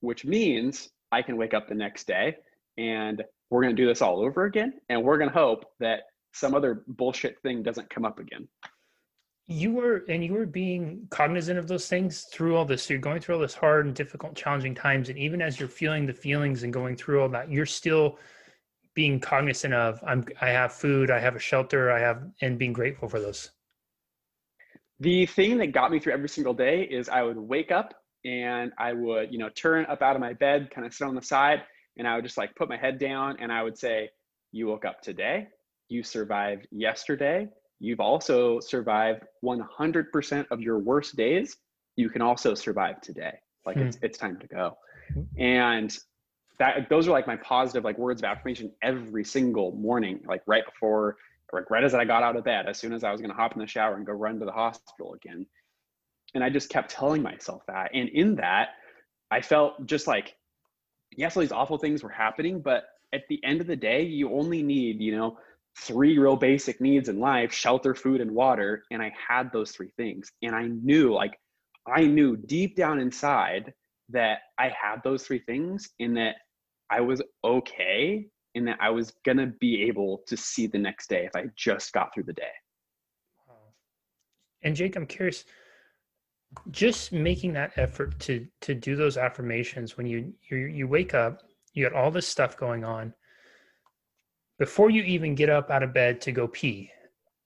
which 0.00 0.24
means 0.24 0.88
I 1.10 1.22
can 1.22 1.36
wake 1.36 1.54
up 1.54 1.68
the 1.68 1.74
next 1.74 2.06
day 2.06 2.36
and 2.76 3.22
we're 3.50 3.62
going 3.62 3.74
to 3.74 3.82
do 3.82 3.88
this 3.88 4.02
all 4.02 4.20
over 4.20 4.44
again 4.44 4.74
and 4.88 5.02
we're 5.02 5.18
going 5.18 5.30
to 5.30 5.36
hope 5.36 5.64
that 5.80 6.00
some 6.32 6.54
other 6.54 6.84
bullshit 6.88 7.40
thing 7.42 7.62
doesn't 7.62 7.88
come 7.90 8.04
up 8.04 8.18
again 8.18 8.48
you 9.46 9.72
were 9.72 10.04
and 10.08 10.24
you 10.24 10.32
were 10.32 10.46
being 10.46 11.06
cognizant 11.10 11.58
of 11.58 11.68
those 11.68 11.86
things 11.86 12.26
through 12.32 12.56
all 12.56 12.64
this. 12.64 12.84
So 12.84 12.94
you're 12.94 13.00
going 13.00 13.20
through 13.20 13.36
all 13.36 13.40
this 13.40 13.54
hard 13.54 13.86
and 13.86 13.94
difficult 13.94 14.34
challenging 14.34 14.74
times 14.74 15.08
and 15.08 15.18
even 15.18 15.42
as 15.42 15.60
you're 15.60 15.68
feeling 15.68 16.06
the 16.06 16.14
feelings 16.14 16.62
and 16.62 16.72
going 16.72 16.96
through 16.96 17.20
all 17.20 17.28
that 17.30 17.50
you're 17.50 17.66
still 17.66 18.18
being 18.94 19.18
cognizant 19.18 19.74
of 19.74 19.98
i'm 20.06 20.24
i 20.40 20.48
have 20.48 20.72
food 20.72 21.10
i 21.10 21.18
have 21.18 21.34
a 21.34 21.38
shelter 21.38 21.90
i 21.90 21.98
have 21.98 22.22
and 22.42 22.58
being 22.58 22.72
grateful 22.72 23.08
for 23.08 23.20
those. 23.20 23.50
The 25.00 25.26
thing 25.26 25.58
that 25.58 25.72
got 25.72 25.90
me 25.90 25.98
through 25.98 26.12
every 26.12 26.28
single 26.28 26.54
day 26.54 26.82
is 26.82 27.08
i 27.08 27.22
would 27.22 27.36
wake 27.36 27.70
up 27.70 27.92
and 28.24 28.72
i 28.78 28.92
would 28.92 29.30
you 29.32 29.38
know 29.38 29.50
turn 29.50 29.84
up 29.86 30.00
out 30.00 30.16
of 30.16 30.20
my 30.20 30.32
bed 30.32 30.70
kind 30.74 30.86
of 30.86 30.94
sit 30.94 31.06
on 31.06 31.14
the 31.14 31.22
side 31.22 31.62
and 31.98 32.08
i 32.08 32.14
would 32.14 32.24
just 32.24 32.38
like 32.38 32.54
put 32.54 32.68
my 32.68 32.76
head 32.76 32.98
down 32.98 33.36
and 33.40 33.52
i 33.52 33.62
would 33.62 33.76
say 33.76 34.08
you 34.54 34.68
woke 34.68 34.84
up 34.84 35.02
today. 35.02 35.48
You 35.88 36.04
survived 36.04 36.68
yesterday 36.70 37.48
you've 37.80 38.00
also 38.00 38.60
survived 38.60 39.24
100% 39.44 40.46
of 40.50 40.60
your 40.60 40.78
worst 40.78 41.16
days. 41.16 41.56
You 41.96 42.10
can 42.10 42.22
also 42.22 42.54
survive 42.54 43.00
today. 43.00 43.34
Like 43.66 43.76
mm. 43.76 43.86
it's 43.86 43.98
it's 44.02 44.18
time 44.18 44.38
to 44.40 44.46
go. 44.46 44.76
And 45.38 45.96
that 46.58 46.88
those 46.88 47.08
are 47.08 47.10
like 47.10 47.26
my 47.26 47.36
positive 47.36 47.84
like 47.84 47.98
words 47.98 48.20
of 48.20 48.24
affirmation 48.24 48.72
every 48.82 49.24
single 49.24 49.72
morning 49.72 50.20
like 50.26 50.42
right 50.46 50.64
before 50.64 51.16
like 51.52 51.68
right 51.70 51.84
as 51.84 51.94
i 51.94 52.04
got 52.04 52.22
out 52.22 52.36
of 52.36 52.44
bed 52.44 52.66
as 52.68 52.78
soon 52.78 52.92
as 52.92 53.04
i 53.04 53.10
was 53.10 53.20
going 53.20 53.30
to 53.30 53.36
hop 53.36 53.52
in 53.54 53.58
the 53.58 53.66
shower 53.66 53.96
and 53.96 54.06
go 54.06 54.12
run 54.12 54.38
to 54.38 54.44
the 54.44 54.52
hospital 54.52 55.14
again. 55.14 55.46
And 56.34 56.42
i 56.42 56.50
just 56.50 56.68
kept 56.68 56.90
telling 56.90 57.22
myself 57.22 57.62
that. 57.66 57.90
And 57.94 58.08
in 58.08 58.36
that 58.36 58.70
i 59.30 59.40
felt 59.40 59.86
just 59.86 60.06
like 60.06 60.34
yes 61.16 61.36
all 61.36 61.40
these 61.40 61.52
awful 61.52 61.78
things 61.78 62.02
were 62.02 62.08
happening 62.08 62.60
but 62.60 62.84
at 63.12 63.22
the 63.28 63.40
end 63.44 63.60
of 63.60 63.66
the 63.66 63.76
day 63.76 64.02
you 64.02 64.32
only 64.32 64.62
need 64.62 65.00
you 65.00 65.16
know 65.16 65.38
three 65.78 66.18
real 66.18 66.36
basic 66.36 66.80
needs 66.80 67.08
in 67.08 67.18
life 67.18 67.52
shelter 67.52 67.94
food 67.94 68.20
and 68.20 68.30
water 68.30 68.84
and 68.90 69.02
i 69.02 69.12
had 69.28 69.50
those 69.52 69.72
three 69.72 69.90
things. 69.96 70.30
And 70.42 70.54
i 70.54 70.66
knew 70.66 71.12
like 71.12 71.38
i 71.86 72.04
knew 72.04 72.36
deep 72.36 72.76
down 72.76 73.00
inside 73.00 73.72
that 74.10 74.38
i 74.58 74.68
had 74.68 74.96
those 75.02 75.24
three 75.24 75.40
things 75.40 75.90
and 76.00 76.16
that 76.16 76.36
i 76.90 77.00
was 77.00 77.22
okay 77.44 78.26
and 78.54 78.68
that 78.68 78.78
i 78.80 78.90
was 78.90 79.12
going 79.24 79.38
to 79.38 79.52
be 79.60 79.82
able 79.82 80.22
to 80.26 80.36
see 80.36 80.66
the 80.66 80.78
next 80.78 81.08
day 81.08 81.24
if 81.24 81.34
i 81.34 81.46
just 81.56 81.92
got 81.92 82.12
through 82.14 82.24
the 82.24 82.32
day. 82.32 82.42
And 84.62 84.76
jake 84.76 84.96
i'm 84.96 85.06
curious 85.06 85.44
just 86.70 87.12
making 87.12 87.52
that 87.54 87.72
effort 87.76 88.18
to 88.20 88.46
to 88.60 88.74
do 88.74 88.96
those 88.96 89.16
affirmations 89.16 89.96
when 89.96 90.06
you 90.06 90.32
you, 90.50 90.56
you 90.56 90.86
wake 90.86 91.14
up 91.14 91.42
you 91.72 91.88
got 91.88 91.98
all 91.98 92.10
this 92.10 92.28
stuff 92.28 92.56
going 92.56 92.84
on 92.84 93.12
before 94.58 94.90
you 94.90 95.02
even 95.02 95.34
get 95.34 95.50
up 95.50 95.70
out 95.70 95.82
of 95.82 95.92
bed 95.92 96.20
to 96.22 96.32
go 96.32 96.46
pee 96.48 96.90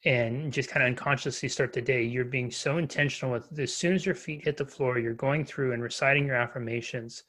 and 0.05 0.53
just 0.53 0.69
kind 0.69 0.83
of 0.83 0.89
unconsciously 0.89 1.49
start 1.49 1.73
the 1.73 1.83
day, 1.83 2.03
you're 2.03 2.25
being 2.25 2.51
so 2.51 2.79
intentional 2.79 3.33
with 3.33 3.59
as 3.59 3.73
soon 3.73 3.95
as 3.95 4.07
your 4.07 4.15
feet 4.15 4.45
hit 4.45 4.57
the 4.57 4.65
floor, 4.65 4.99
you're 4.99 5.15
going 5.15 5.45
through 5.45 5.73
and 5.73 5.83
reciting 5.83 6.27
your 6.27 6.37
affirmations. 6.37 7.25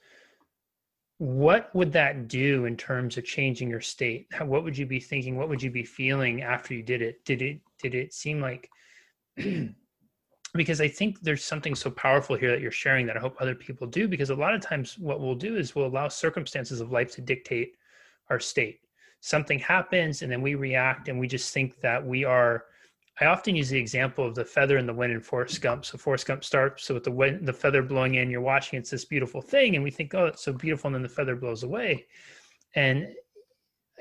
What 1.18 1.74
would 1.74 1.92
that 1.94 2.28
do 2.28 2.66
in 2.66 2.78
terms 2.78 3.18
of 3.18 3.26
changing 3.26 3.70
your 3.70 3.82
state? 3.82 4.28
what 4.42 4.64
would 4.64 4.78
you 4.78 4.86
be 4.86 5.00
thinking? 5.00 5.36
What 5.36 5.50
would 5.50 5.62
you 5.62 5.72
be 5.72 5.84
feeling 5.84 6.42
after 6.42 6.74
you 6.74 6.84
did 6.84 7.02
it? 7.02 7.26
Did 7.26 7.42
it 7.42 7.62
did 7.82 7.96
it 7.96 8.14
seem 8.14 8.40
like 8.40 8.70
because 10.54 10.82
I 10.82 10.88
think 10.88 11.20
there's 11.22 11.44
something 11.44 11.76
so 11.76 11.90
powerful 11.90 12.36
here 12.36 12.52
that 12.52 12.62
you're 12.62 12.72
sharing 12.72 13.06
that 13.08 13.18
I 13.18 13.20
hope 13.20 13.36
other 13.40 13.56
people 13.56 13.88
do 13.88 14.08
because 14.08 14.30
a 14.30 14.36
lot 14.36 14.54
of 14.54 14.62
times 14.62 14.98
what 14.98 15.20
we'll 15.20 15.36
do 15.36 15.56
is 15.58 15.76
we'll 15.76 15.88
allow 15.88 16.08
circumstances 16.08 16.82
of 16.82 16.92
life 16.92 17.12
to 17.16 17.22
dictate 17.22 17.76
our 18.30 18.40
state 18.40 18.82
something 19.22 19.60
happens 19.60 20.22
and 20.22 20.32
then 20.32 20.42
we 20.42 20.56
react 20.56 21.10
and 21.10 21.20
we 21.20 21.28
just 21.28 21.54
think 21.54 21.80
that 21.82 22.06
we 22.06 22.24
are 22.24 22.66
I 23.22 23.26
often 23.26 23.56
use 23.56 23.70
the 23.70 23.78
example 23.78 24.26
of 24.26 24.34
the 24.34 24.46
feather 24.46 24.78
in 24.78 24.86
the 24.86 24.94
wind 24.94 25.12
in 25.12 25.20
Forrest 25.20 25.62
Gump. 25.62 25.84
So 25.84 25.98
Forrest 25.98 26.26
Gump 26.26 26.44
starts 26.44 26.86
so 26.86 26.94
with 26.94 27.04
the 27.04 27.12
wind, 27.12 27.46
the 27.46 27.52
feather 27.52 27.84
blowing 27.84 28.16
in, 28.16 28.30
you're 28.30 28.40
watching 28.40 28.80
it's 28.80 28.92
this 28.92 29.04
beautiful 29.04 29.42
thing, 29.42 29.76
and 29.76 29.84
we 29.84 29.92
think, 29.92 30.14
oh, 30.14 30.28
it's 30.28 30.44
so 30.44 30.54
beautiful, 30.54 30.88
and 30.88 30.96
then 30.96 31.04
the 31.04 31.10
feather 31.10 31.36
blows 31.36 31.64
away. 31.64 32.06
And 32.76 33.14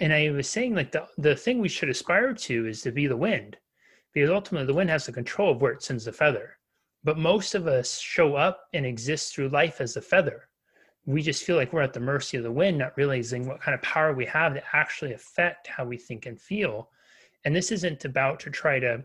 and 0.01 0.13
I 0.13 0.31
was 0.31 0.49
saying 0.49 0.75
like 0.77 0.93
the 0.93 1.07
the 1.19 1.35
thing 1.35 1.59
we 1.59 1.69
should 1.69 1.89
aspire 1.89 2.33
to 2.33 2.67
is 2.69 2.83
to 2.83 2.93
be 2.93 3.09
the 3.09 3.17
wind, 3.17 3.57
because 4.15 4.31
ultimately 4.31 4.67
the 4.67 4.75
wind 4.75 4.91
has 4.91 5.07
the 5.07 5.13
control 5.13 5.51
of 5.51 5.61
where 5.61 5.73
it 5.73 5.83
sends 5.83 6.05
the 6.05 6.13
feather. 6.13 6.57
But 7.03 7.19
most 7.19 7.57
of 7.57 7.67
us 7.67 7.99
show 7.99 8.37
up 8.37 8.69
and 8.73 8.87
exist 8.87 9.35
through 9.35 9.49
life 9.49 9.81
as 9.81 9.95
the 9.95 10.03
feather 10.03 10.49
we 11.09 11.23
just 11.23 11.45
feel 11.45 11.57
like 11.57 11.73
we're 11.73 11.81
at 11.81 11.95
the 11.95 12.01
mercy 12.01 12.37
of 12.37 12.43
the 12.43 12.53
wind, 12.53 12.77
not 12.77 12.95
realizing 12.99 13.47
what 13.47 13.63
kind 13.63 13.75
of 13.75 13.81
power 13.81 14.13
we 14.13 14.27
have 14.27 14.53
to 14.53 14.63
actually 14.75 15.15
affect 15.15 15.67
how 15.67 15.83
we 15.83 15.97
think 15.97 16.27
and 16.27 16.39
feel. 16.39 16.91
And 17.47 17.57
this 17.57 17.73
isn't 17.73 18.05
about 18.05 18.39
to 18.41 18.51
try 18.51 18.79
to, 18.81 19.03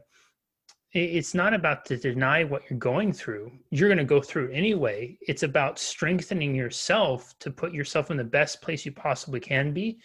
it's 0.92 1.34
not 1.34 1.54
about 1.54 1.86
to 1.86 1.96
deny 1.96 2.44
what 2.44 2.64
you're 2.70 2.78
going 2.78 3.14
through. 3.14 3.54
You're 3.70 3.88
going 3.88 4.00
to 4.00 4.04
go 4.04 4.20
through 4.20 4.52
anyway. 4.52 5.18
It's 5.22 5.44
about 5.44 5.80
strengthening 5.80 6.54
yourself 6.54 7.40
to 7.40 7.50
put 7.50 7.72
yourself 7.72 8.12
in 8.12 8.18
the 8.18 8.26
best 8.26 8.62
place 8.62 8.86
you 8.86 8.92
possibly 8.92 9.40
can 9.40 9.72
be 9.72 10.00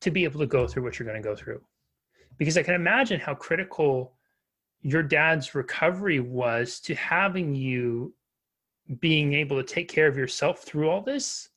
to 0.00 0.10
be 0.10 0.24
able 0.24 0.40
to 0.40 0.46
go 0.46 0.66
through 0.66 0.84
what 0.84 0.98
you're 0.98 1.06
going 1.06 1.22
to 1.22 1.28
go 1.28 1.36
through. 1.36 1.60
Because 2.38 2.56
I 2.56 2.62
can 2.62 2.74
imagine 2.74 3.20
how 3.20 3.34
critical 3.34 4.16
your 4.80 5.02
dad's 5.02 5.54
recovery 5.54 6.18
was 6.18 6.80
to 6.80 6.94
having 6.94 7.54
you 7.54 8.14
being 9.00 9.34
able 9.34 9.62
to 9.62 9.74
take 9.74 9.88
care 9.88 10.06
of 10.06 10.16
yourself 10.16 10.62
through 10.62 10.88
all 10.88 11.00
this 11.00 11.48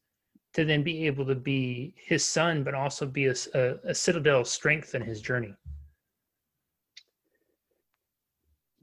to 0.53 0.63
then 0.63 0.83
be 0.83 1.05
able 1.05 1.25
to 1.25 1.35
be 1.35 1.93
his 1.97 2.23
son 2.23 2.63
but 2.63 2.73
also 2.73 3.05
be 3.05 3.27
a, 3.27 3.35
a, 3.53 3.75
a 3.85 3.95
citadel 3.95 4.41
of 4.41 4.47
strength 4.47 4.95
in 4.95 5.01
his 5.01 5.21
journey. 5.21 5.53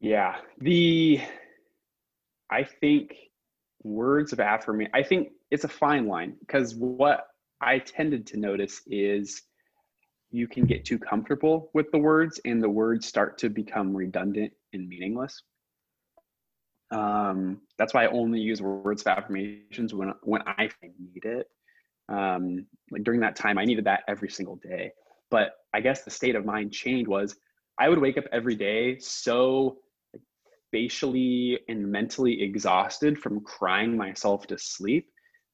Yeah 0.01 0.37
the 0.59 1.21
i 2.51 2.62
think 2.62 3.17
words 3.83 4.33
of 4.33 4.41
affirmation 4.41 4.91
i 4.95 5.03
think 5.03 5.31
it's 5.51 5.65
a 5.65 5.69
fine 5.69 6.07
line 6.07 6.37
because 6.41 6.75
what 6.75 7.29
i 7.61 7.79
tended 7.79 8.27
to 8.27 8.37
notice 8.37 8.83
is 8.87 9.43
you 10.31 10.47
can 10.47 10.65
get 10.65 10.85
too 10.85 10.99
comfortable 10.99 11.71
with 11.75 11.91
the 11.91 11.99
words 11.99 12.41
and 12.45 12.62
the 12.62 12.69
words 12.69 13.07
start 13.07 13.38
to 13.38 13.49
become 13.49 13.95
redundant 13.97 14.53
and 14.73 14.88
meaningless 14.88 15.43
um, 16.93 17.61
that's 17.79 17.95
why 17.95 18.05
I 18.05 18.09
only 18.09 18.39
use 18.39 18.61
words 18.61 19.03
of 19.03 19.09
affirmations 19.09 19.95
when 19.95 20.13
when 20.23 20.43
I 20.47 20.69
need 20.99 21.25
it. 21.25 21.49
Um, 22.09 22.67
like 22.91 23.03
during 23.03 23.21
that 23.21 23.35
time, 23.35 23.59
I 23.59 23.65
needed 23.65 23.87
that 23.87 24.03
every 24.09 24.29
single 24.29 24.57
day. 24.57 24.93
But 25.31 25.53
I 25.73 25.81
guess 25.81 26.03
the 26.03 26.11
state 26.11 26.37
of 26.37 26.45
mind 26.45 26.73
change 26.73 27.09
was 27.09 27.37
I 27.79 27.89
would 27.89 27.99
wake 27.99 28.19
up 28.19 28.25
every 28.31 28.55
day 28.55 28.99
so 28.99 29.79
facially 30.71 31.59
and 31.69 31.91
mentally 31.91 32.43
exhausted 32.43 33.19
from 33.19 33.41
crying 33.41 33.97
myself 33.97 34.47
to 34.49 34.59
sleep 34.59 35.09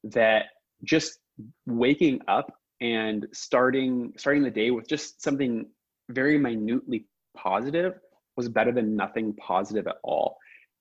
that 0.05 0.47
just 0.85 1.19
waking 1.67 2.21
up 2.27 2.53
and 2.81 3.27
starting 3.33 4.13
starting 4.17 4.43
the 4.43 4.51
day 4.51 4.71
with 4.71 4.89
just 4.89 5.23
something 5.23 5.67
very 6.11 6.39
minutely 6.39 7.07
positive 7.37 7.95
was 8.37 8.49
better 8.49 8.73
than 8.73 8.97
nothing 8.97 9.35
positive 9.35 9.87
at 9.87 9.97
all 10.03 10.37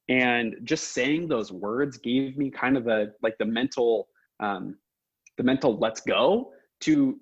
and 0.09 0.55
just 0.63 0.93
saying 0.93 1.27
those 1.27 1.51
words 1.51 1.97
gave 1.97 2.37
me 2.37 2.49
kind 2.49 2.77
of 2.77 2.87
a 2.87 3.09
like 3.21 3.37
the 3.37 3.45
mental 3.45 4.07
um 4.39 4.77
the 5.37 5.43
mental 5.43 5.77
let's 5.77 6.01
go 6.01 6.51
to 6.79 7.19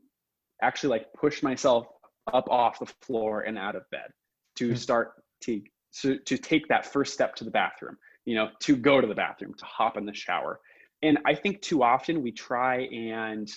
actually 0.62 0.90
like 0.90 1.12
push 1.14 1.44
myself 1.44 1.88
up 2.34 2.50
off 2.50 2.80
the 2.80 2.86
floor 3.02 3.42
and 3.42 3.58
out 3.58 3.76
of 3.76 3.84
bed 3.92 4.10
to 4.56 4.70
mm-hmm. 4.70 4.76
start 4.76 5.14
to 5.42 5.62
to, 6.02 6.20
to 6.20 6.38
take 6.38 6.68
that 6.68 6.86
first 6.86 7.14
step 7.14 7.36
to 7.36 7.44
the 7.44 7.52
bathroom 7.52 7.98
you 8.26 8.36
know 8.36 8.50
to 8.60 8.76
go 8.76 9.00
to 9.00 9.08
the 9.08 9.16
bathroom 9.16 9.54
to 9.58 9.66
hop 9.66 9.98
in 9.98 10.06
the 10.06 10.14
shower 10.14 10.60
and 11.02 11.18
i 11.26 11.34
think 11.34 11.62
too 11.62 11.84
often 11.84 12.22
we 12.22 12.32
try 12.32 12.82
and 12.88 13.50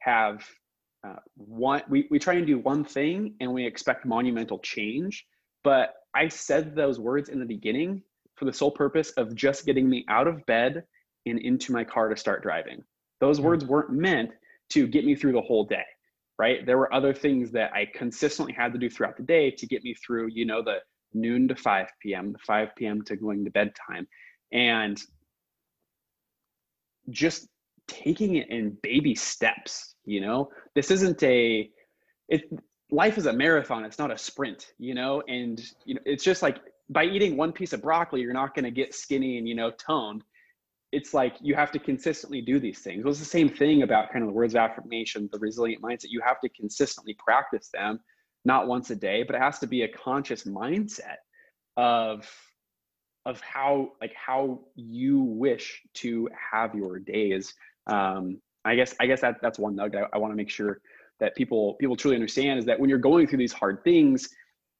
have 0.00 0.44
uh, 1.06 1.16
one 1.36 1.82
we, 1.88 2.06
we 2.10 2.18
try 2.18 2.34
and 2.34 2.46
do 2.46 2.58
one 2.58 2.84
thing 2.84 3.34
and 3.40 3.52
we 3.52 3.66
expect 3.66 4.06
monumental 4.06 4.58
change 4.60 5.26
but 5.64 5.94
i 6.14 6.28
said 6.28 6.74
those 6.74 6.98
words 6.98 7.28
in 7.28 7.38
the 7.38 7.46
beginning 7.46 8.02
for 8.36 8.44
the 8.44 8.52
sole 8.52 8.70
purpose 8.70 9.10
of 9.12 9.34
just 9.34 9.66
getting 9.66 9.88
me 9.88 10.04
out 10.08 10.26
of 10.26 10.44
bed 10.46 10.84
and 11.26 11.38
into 11.40 11.72
my 11.72 11.84
car 11.84 12.08
to 12.08 12.16
start 12.16 12.42
driving. 12.42 12.82
Those 13.20 13.38
mm-hmm. 13.38 13.46
words 13.46 13.64
weren't 13.64 13.90
meant 13.90 14.30
to 14.70 14.86
get 14.86 15.04
me 15.04 15.14
through 15.14 15.32
the 15.32 15.40
whole 15.40 15.64
day, 15.64 15.84
right? 16.38 16.64
There 16.64 16.78
were 16.78 16.92
other 16.92 17.12
things 17.12 17.50
that 17.52 17.72
I 17.72 17.86
consistently 17.94 18.52
had 18.52 18.72
to 18.72 18.78
do 18.78 18.88
throughout 18.88 19.16
the 19.16 19.22
day 19.22 19.50
to 19.50 19.66
get 19.66 19.82
me 19.82 19.94
through, 19.94 20.28
you 20.28 20.44
know, 20.44 20.62
the 20.62 20.78
noon 21.14 21.48
to 21.48 21.56
5 21.56 21.86
p.m., 22.00 22.32
the 22.32 22.38
5 22.38 22.68
p.m. 22.76 23.02
to 23.02 23.16
going 23.16 23.44
to 23.44 23.50
bedtime. 23.50 24.06
And 24.52 25.00
just 27.10 27.48
taking 27.88 28.36
it 28.36 28.50
in 28.50 28.76
baby 28.82 29.14
steps, 29.14 29.94
you 30.04 30.20
know? 30.20 30.50
This 30.74 30.90
isn't 30.90 31.22
a 31.22 31.70
it 32.28 32.42
life 32.90 33.18
is 33.18 33.26
a 33.26 33.32
marathon, 33.32 33.84
it's 33.84 33.98
not 33.98 34.12
a 34.12 34.18
sprint, 34.18 34.72
you 34.78 34.94
know? 34.94 35.22
And 35.28 35.60
you 35.84 35.94
know, 35.94 36.00
it's 36.04 36.24
just 36.24 36.42
like 36.42 36.58
by 36.88 37.04
eating 37.04 37.36
one 37.36 37.52
piece 37.52 37.72
of 37.72 37.82
broccoli, 37.82 38.20
you're 38.20 38.32
not 38.32 38.54
going 38.54 38.64
to 38.64 38.70
get 38.70 38.94
skinny 38.94 39.38
and, 39.38 39.48
you 39.48 39.54
know, 39.54 39.70
toned. 39.72 40.22
it's 40.92 41.12
like 41.12 41.36
you 41.40 41.54
have 41.54 41.72
to 41.72 41.78
consistently 41.78 42.40
do 42.40 42.58
these 42.60 42.78
things. 42.78 43.04
It's 43.04 43.18
the 43.18 43.24
same 43.24 43.48
thing 43.48 43.82
about 43.82 44.12
kind 44.12 44.22
of 44.22 44.28
the 44.28 44.34
words 44.34 44.54
of 44.54 44.58
affirmation, 44.58 45.28
the 45.32 45.38
resilient 45.38 45.82
mindset. 45.82 46.06
You 46.08 46.20
have 46.24 46.40
to 46.40 46.48
consistently 46.50 47.16
practice 47.18 47.68
them, 47.72 48.00
not 48.44 48.68
once 48.68 48.90
a 48.90 48.96
day, 48.96 49.24
but 49.24 49.34
it 49.34 49.42
has 49.42 49.58
to 49.60 49.66
be 49.66 49.82
a 49.82 49.88
conscious 49.88 50.44
mindset 50.44 51.16
of 51.76 52.28
of 53.26 53.40
how 53.40 53.90
like 54.00 54.14
how 54.14 54.60
you 54.76 55.18
wish 55.20 55.82
to 55.94 56.28
have 56.52 56.74
your 56.74 57.00
days. 57.00 57.52
Um, 57.88 58.40
I 58.64 58.76
guess 58.76 58.94
I 59.00 59.06
guess 59.06 59.20
that 59.22 59.36
that's 59.42 59.58
one 59.58 59.74
nugget 59.74 60.04
I, 60.12 60.16
I 60.16 60.18
want 60.18 60.32
to 60.32 60.36
make 60.36 60.50
sure 60.50 60.80
that 61.18 61.34
people 61.34 61.74
people 61.74 61.96
truly 61.96 62.14
understand 62.14 62.60
is 62.60 62.64
that 62.66 62.78
when 62.78 62.88
you're 62.88 62.98
going 62.98 63.26
through 63.26 63.38
these 63.38 63.52
hard 63.52 63.82
things, 63.82 64.28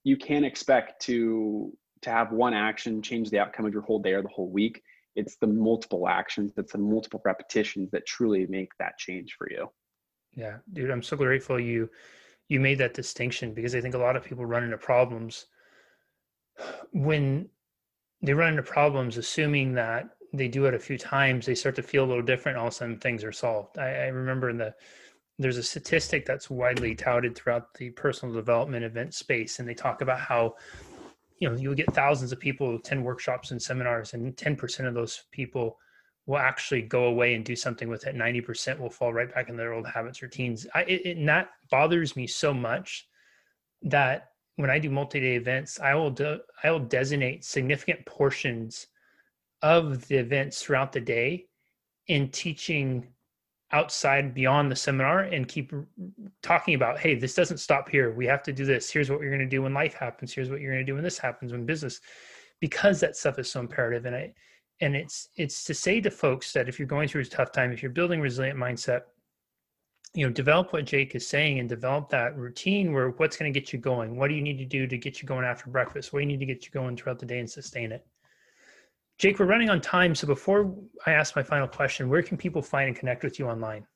you 0.04 0.16
can't 0.16 0.44
expect 0.44 1.02
to 1.02 1.76
to 2.02 2.10
have 2.10 2.32
one 2.32 2.54
action 2.54 3.02
change 3.02 3.30
the 3.30 3.38
outcome 3.38 3.66
of 3.66 3.72
your 3.72 3.82
whole 3.82 3.98
day 3.98 4.12
or 4.12 4.22
the 4.22 4.28
whole 4.28 4.50
week 4.50 4.82
it's 5.14 5.36
the 5.36 5.46
multiple 5.46 6.08
actions 6.08 6.52
it's 6.56 6.72
the 6.72 6.78
multiple 6.78 7.20
repetitions 7.24 7.90
that 7.90 8.06
truly 8.06 8.46
make 8.46 8.70
that 8.78 8.98
change 8.98 9.34
for 9.38 9.50
you. 9.50 9.68
Yeah 10.34 10.58
dude 10.72 10.90
i'm 10.90 11.02
so 11.02 11.16
grateful 11.16 11.58
you 11.58 11.88
you 12.48 12.60
made 12.60 12.78
that 12.78 12.94
distinction 12.94 13.54
because 13.54 13.74
i 13.74 13.80
think 13.80 13.94
a 13.94 13.98
lot 13.98 14.16
of 14.16 14.24
people 14.24 14.44
run 14.44 14.64
into 14.64 14.78
problems 14.78 15.46
when 16.92 17.48
they 18.22 18.32
run 18.32 18.50
into 18.50 18.62
problems 18.62 19.16
assuming 19.16 19.72
that 19.74 20.08
they 20.32 20.48
do 20.48 20.66
it 20.66 20.74
a 20.74 20.78
few 20.78 20.98
times 20.98 21.46
they 21.46 21.54
start 21.54 21.74
to 21.76 21.82
feel 21.82 22.04
a 22.04 22.06
little 22.06 22.22
different 22.22 22.58
all 22.58 22.66
of 22.66 22.72
a 22.72 22.76
sudden 22.76 22.98
things 22.98 23.24
are 23.24 23.32
solved. 23.32 23.78
I, 23.78 23.88
I 23.88 24.06
remember 24.06 24.50
in 24.50 24.58
the 24.58 24.74
there's 25.38 25.58
a 25.58 25.62
statistic 25.62 26.24
that's 26.24 26.48
widely 26.48 26.94
touted 26.94 27.36
throughout 27.36 27.74
the 27.74 27.90
personal 27.90 28.34
development 28.34 28.84
event 28.84 29.14
space 29.14 29.58
and 29.58 29.68
they 29.68 29.74
talk 29.74 30.00
about 30.00 30.20
how 30.20 30.54
you 31.38 31.48
know 31.48 31.56
you'll 31.56 31.74
get 31.74 31.92
thousands 31.94 32.32
of 32.32 32.40
people 32.40 32.76
attend 32.76 33.04
workshops 33.04 33.50
and 33.50 33.60
seminars 33.60 34.14
and 34.14 34.36
10% 34.36 34.86
of 34.86 34.94
those 34.94 35.24
people 35.30 35.78
will 36.26 36.38
actually 36.38 36.82
go 36.82 37.04
away 37.04 37.34
and 37.34 37.44
do 37.44 37.54
something 37.54 37.88
with 37.88 38.04
it. 38.04 38.16
90% 38.16 38.80
will 38.80 38.90
fall 38.90 39.12
right 39.12 39.32
back 39.32 39.48
in 39.48 39.56
their 39.56 39.72
old 39.72 39.86
habits 39.86 40.22
routines. 40.22 40.66
I, 40.74 40.82
it, 40.82 41.06
it, 41.06 41.16
and 41.18 41.28
that 41.28 41.50
bothers 41.70 42.16
me 42.16 42.26
so 42.26 42.52
much 42.52 43.06
that 43.82 44.30
when 44.56 44.70
i 44.70 44.78
do 44.78 44.90
multi-day 44.90 45.36
events 45.36 45.78
i 45.80 45.94
will 45.94 46.10
do, 46.10 46.38
i 46.64 46.70
will 46.70 46.80
designate 46.80 47.44
significant 47.44 48.04
portions 48.06 48.86
of 49.62 50.06
the 50.08 50.16
events 50.16 50.62
throughout 50.62 50.92
the 50.92 51.00
day 51.00 51.46
in 52.08 52.28
teaching 52.30 53.06
outside 53.76 54.34
beyond 54.34 54.70
the 54.70 54.76
seminar 54.76 55.20
and 55.20 55.46
keep 55.46 55.72
talking 56.42 56.74
about 56.74 56.98
hey 56.98 57.14
this 57.14 57.34
doesn't 57.34 57.58
stop 57.58 57.88
here. 57.88 58.12
We 58.12 58.26
have 58.26 58.42
to 58.44 58.52
do 58.52 58.64
this. 58.64 58.90
Here's 58.90 59.10
what 59.10 59.20
you're 59.20 59.30
going 59.30 59.48
to 59.50 59.56
do 59.56 59.62
when 59.62 59.74
life 59.74 59.94
happens. 59.94 60.32
Here's 60.32 60.50
what 60.50 60.60
you're 60.60 60.72
going 60.72 60.84
to 60.84 60.90
do 60.90 60.94
when 60.94 61.04
this 61.04 61.18
happens 61.18 61.52
when 61.52 61.66
business 61.66 62.00
because 62.60 63.00
that 63.00 63.16
stuff 63.16 63.38
is 63.38 63.50
so 63.50 63.60
imperative. 63.60 64.06
And 64.06 64.16
i 64.16 64.32
and 64.80 64.94
it's 64.94 65.28
it's 65.36 65.64
to 65.64 65.74
say 65.74 66.00
to 66.00 66.10
folks 66.10 66.52
that 66.52 66.68
if 66.68 66.78
you're 66.78 66.88
going 66.88 67.08
through 67.08 67.22
a 67.22 67.24
tough 67.24 67.52
time 67.52 67.72
if 67.72 67.82
you're 67.82 67.98
building 67.98 68.20
resilient 68.20 68.58
mindset 68.58 69.02
you 70.12 70.26
know 70.26 70.32
develop 70.32 70.72
what 70.72 70.84
jake 70.84 71.14
is 71.14 71.26
saying 71.26 71.58
and 71.60 71.68
develop 71.68 72.10
that 72.10 72.36
routine 72.36 72.92
where 72.92 73.10
what's 73.10 73.36
going 73.36 73.52
to 73.52 73.58
get 73.58 73.72
you 73.72 73.78
going? 73.78 74.16
What 74.16 74.28
do 74.28 74.34
you 74.34 74.42
need 74.42 74.58
to 74.58 74.64
do 74.64 74.86
to 74.86 74.98
get 74.98 75.20
you 75.20 75.28
going 75.28 75.44
after 75.44 75.70
breakfast? 75.70 76.12
What 76.12 76.18
do 76.20 76.22
you 76.24 76.32
need 76.32 76.40
to 76.40 76.52
get 76.52 76.64
you 76.64 76.70
going 76.72 76.96
throughout 76.96 77.18
the 77.18 77.26
day 77.26 77.38
and 77.38 77.50
sustain 77.50 77.92
it 77.92 78.06
Jake, 79.18 79.38
we're 79.38 79.46
running 79.46 79.70
on 79.70 79.80
time. 79.80 80.14
So 80.14 80.26
before 80.26 80.74
I 81.06 81.12
ask 81.12 81.36
my 81.36 81.42
final 81.42 81.66
question, 81.66 82.08
where 82.08 82.22
can 82.22 82.36
people 82.36 82.60
find 82.60 82.88
and 82.88 82.96
connect 82.96 83.24
with 83.24 83.38
you 83.38 83.48
online? 83.48 83.86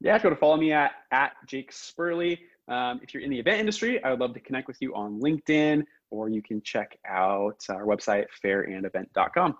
Yeah, 0.00 0.18
go 0.18 0.28
to 0.28 0.36
follow 0.36 0.58
me 0.58 0.72
at, 0.72 0.92
at 1.10 1.32
Jake 1.46 1.72
Sperley. 1.72 2.38
Um, 2.68 3.00
if 3.02 3.14
you're 3.14 3.22
in 3.22 3.30
the 3.30 3.38
event 3.38 3.60
industry, 3.60 4.02
I 4.04 4.10
would 4.10 4.20
love 4.20 4.34
to 4.34 4.40
connect 4.40 4.68
with 4.68 4.76
you 4.80 4.94
on 4.94 5.20
LinkedIn, 5.20 5.84
or 6.10 6.28
you 6.28 6.42
can 6.42 6.60
check 6.60 6.98
out 7.06 7.64
our 7.70 7.86
website, 7.86 8.26
fairandevent.com. 8.44 9.56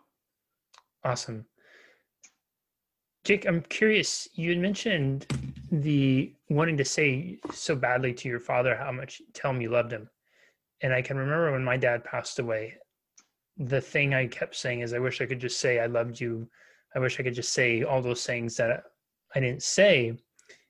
Awesome. 1.04 1.46
Jake, 3.24 3.46
I'm 3.46 3.62
curious, 3.62 4.28
you 4.34 4.50
had 4.50 4.58
mentioned 4.58 5.26
the 5.72 6.34
wanting 6.50 6.76
to 6.76 6.84
say 6.84 7.38
so 7.52 7.74
badly 7.74 8.12
to 8.12 8.28
your 8.28 8.38
father 8.38 8.76
how 8.76 8.92
much, 8.92 9.22
tell 9.32 9.50
him 9.50 9.60
you 9.60 9.70
loved 9.70 9.92
him. 9.92 10.08
And 10.82 10.92
I 10.92 11.00
can 11.00 11.16
remember 11.16 11.52
when 11.52 11.64
my 11.64 11.76
dad 11.76 12.04
passed 12.04 12.38
away, 12.38 12.74
the 13.58 13.80
thing 13.80 14.14
I 14.14 14.26
kept 14.26 14.54
saying 14.54 14.80
is, 14.80 14.92
I 14.92 14.98
wish 14.98 15.20
I 15.20 15.26
could 15.26 15.40
just 15.40 15.60
say 15.60 15.80
I 15.80 15.86
loved 15.86 16.20
you. 16.20 16.48
I 16.94 16.98
wish 16.98 17.18
I 17.18 17.22
could 17.22 17.34
just 17.34 17.52
say 17.52 17.82
all 17.82 18.02
those 18.02 18.24
things 18.24 18.56
that 18.56 18.84
I 19.34 19.40
didn't 19.40 19.62
say. 19.62 20.16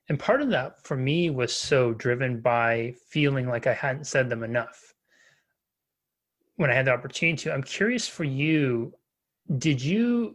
And 0.09 0.19
part 0.19 0.41
of 0.41 0.51
that 0.51 0.85
for 0.85 0.97
me 0.97 1.31
was 1.31 1.55
so 1.55 1.93
driven 1.93 2.41
by 2.41 2.95
feeling 3.09 3.49
like 3.49 3.67
I 3.67 3.73
hadn't 3.73 4.07
said 4.07 4.31
them 4.31 4.45
enough 4.45 4.95
when 6.57 6.71
I 6.71 6.75
had 6.75 6.87
the 6.87 6.93
opportunity 6.93 7.37
to. 7.45 7.53
I'm 7.53 7.63
curious 7.63 8.07
for 8.07 8.25
you, 8.25 8.95
did 9.59 9.83
you, 9.83 10.35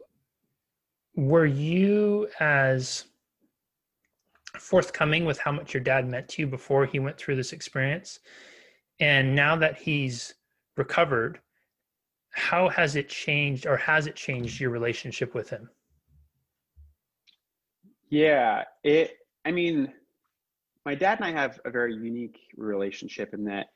were 1.16 1.46
you 1.46 2.28
as 2.40 3.06
forthcoming 4.58 5.24
with 5.26 5.40
how 5.40 5.52
much 5.52 5.74
your 5.74 5.84
dad 5.84 6.08
meant 6.08 6.28
to 6.30 6.42
you 6.42 6.48
before 6.48 6.86
he 6.86 7.00
went 7.00 7.18
through 7.18 7.38
this 7.38 7.54
experience? 7.54 8.20
And 9.00 9.36
now 9.36 9.56
that 9.56 9.78
he's 9.78 10.36
recovered, 10.76 11.40
how 12.32 12.70
has 12.70 12.96
it 12.96 13.10
changed 13.10 13.66
or 13.68 13.78
has 13.78 14.08
it 14.08 14.16
changed 14.16 14.60
your 14.60 14.70
relationship 14.70 15.34
with 15.36 15.50
him? 15.50 15.70
Yeah 18.10 18.64
it 18.84 19.18
i 19.46 19.52
mean 19.52 19.92
my 20.86 20.96
dad 20.96 21.20
and 21.20 21.26
i 21.26 21.32
have 21.32 21.60
a 21.66 21.72
very 21.72 21.96
unique 21.96 22.40
relationship 22.58 23.34
in 23.34 23.46
that 23.46 23.68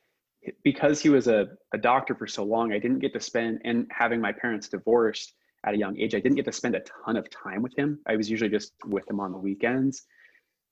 because 0.63 1.01
he 1.01 1.09
was 1.09 1.27
a, 1.27 1.47
a 1.73 1.77
doctor 1.77 2.13
for 2.15 2.27
so 2.27 2.43
long 2.43 2.73
i 2.73 2.79
didn't 2.79 2.99
get 2.99 3.13
to 3.13 3.19
spend 3.19 3.61
and 3.63 3.87
having 3.91 4.19
my 4.19 4.31
parents 4.31 4.67
divorced 4.67 5.33
at 5.65 5.73
a 5.73 5.77
young 5.77 5.97
age 5.97 6.13
i 6.15 6.19
didn't 6.19 6.35
get 6.35 6.45
to 6.45 6.51
spend 6.51 6.75
a 6.75 6.81
ton 6.81 7.15
of 7.15 7.29
time 7.29 7.61
with 7.61 7.75
him. 7.77 7.99
I 8.07 8.15
was 8.15 8.29
usually 8.29 8.49
just 8.49 8.73
with 8.85 9.09
him 9.09 9.19
on 9.19 9.31
the 9.31 9.37
weekends. 9.37 10.03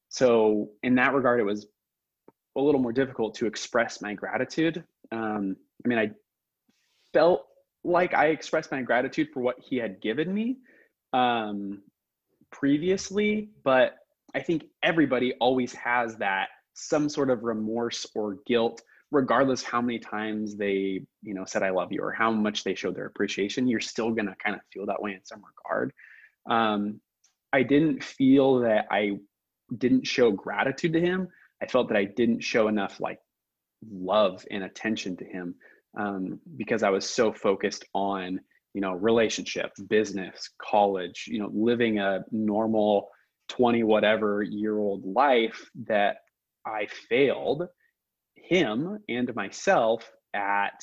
So 0.10 0.70
in 0.84 0.96
that 0.96 1.14
regard 1.14 1.40
it 1.40 1.44
was 1.44 1.66
a 2.56 2.62
little 2.62 2.82
more 2.82 2.94
difficult 2.94 3.36
to 3.36 3.48
express 3.48 4.02
my 4.02 4.14
gratitude. 4.14 4.84
Um, 5.12 5.56
i 5.84 5.88
mean 5.88 6.00
i 6.00 6.12
felt 7.14 7.46
like 7.84 8.14
I 8.14 8.28
expressed 8.28 8.72
my 8.72 8.82
gratitude 8.82 9.30
for 9.34 9.42
what 9.42 9.60
he 9.60 9.78
had 9.78 10.02
given 10.02 10.34
me 10.34 10.58
um, 11.12 11.82
previously, 12.52 13.50
but 13.64 13.96
I 14.36 14.40
think 14.40 14.66
everybody 14.82 15.34
always 15.40 15.74
has 15.74 16.16
that 16.18 16.48
some 16.74 17.10
sort 17.10 17.30
of 17.30 17.44
remorse 17.44 18.06
or 18.16 18.38
guilt, 18.48 18.82
regardless 19.12 19.64
how 19.64 19.82
many 19.82 20.00
times 20.00 20.56
they, 20.56 21.02
you 21.22 21.34
know, 21.34 21.46
said 21.46 21.62
I 21.62 21.70
love 21.70 21.92
you 21.92 22.02
or 22.02 22.12
how 22.12 22.32
much 22.32 22.64
they 22.64 22.74
showed 22.74 22.96
their 22.96 23.06
appreciation. 23.06 23.68
You're 23.68 23.80
still 23.80 24.12
gonna 24.12 24.36
kind 24.44 24.56
of 24.56 24.62
feel 24.72 24.86
that 24.88 25.02
way 25.02 25.12
in 25.12 25.24
some 25.24 25.44
regard. 25.44 25.94
Um, 26.50 27.00
I 27.52 27.62
didn't 27.64 28.04
feel 28.04 28.60
that 28.62 28.88
I 28.90 29.20
didn't 29.78 30.08
show 30.08 30.32
gratitude 30.32 30.94
to 30.94 31.00
him. 31.00 31.28
I 31.62 31.68
felt 31.68 31.90
that 31.90 31.98
I 31.98 32.06
didn't 32.06 32.42
show 32.42 32.68
enough 32.68 33.00
like 33.00 33.20
love 33.92 34.46
and 34.50 34.64
attention 34.64 35.18
to 35.18 35.26
him 35.26 35.56
um, 35.98 36.40
because 36.58 36.84
I 36.84 36.90
was 36.90 37.10
so 37.10 37.32
focused 37.32 37.86
on 37.94 38.40
you 38.74 38.82
know 38.82 38.94
relationship, 38.94 39.72
business, 39.90 40.50
college, 40.62 41.26
you 41.28 41.40
know, 41.40 41.52
living 41.54 42.00
a 42.00 42.24
normal 42.32 43.10
twenty 43.48 43.84
whatever 43.84 44.44
year 44.44 44.78
old 44.78 45.06
life 45.06 45.70
that 45.88 46.18
I 46.66 46.88
failed 47.10 47.68
him 48.36 49.00
and 49.10 49.34
myself 49.36 50.10
at 50.34 50.80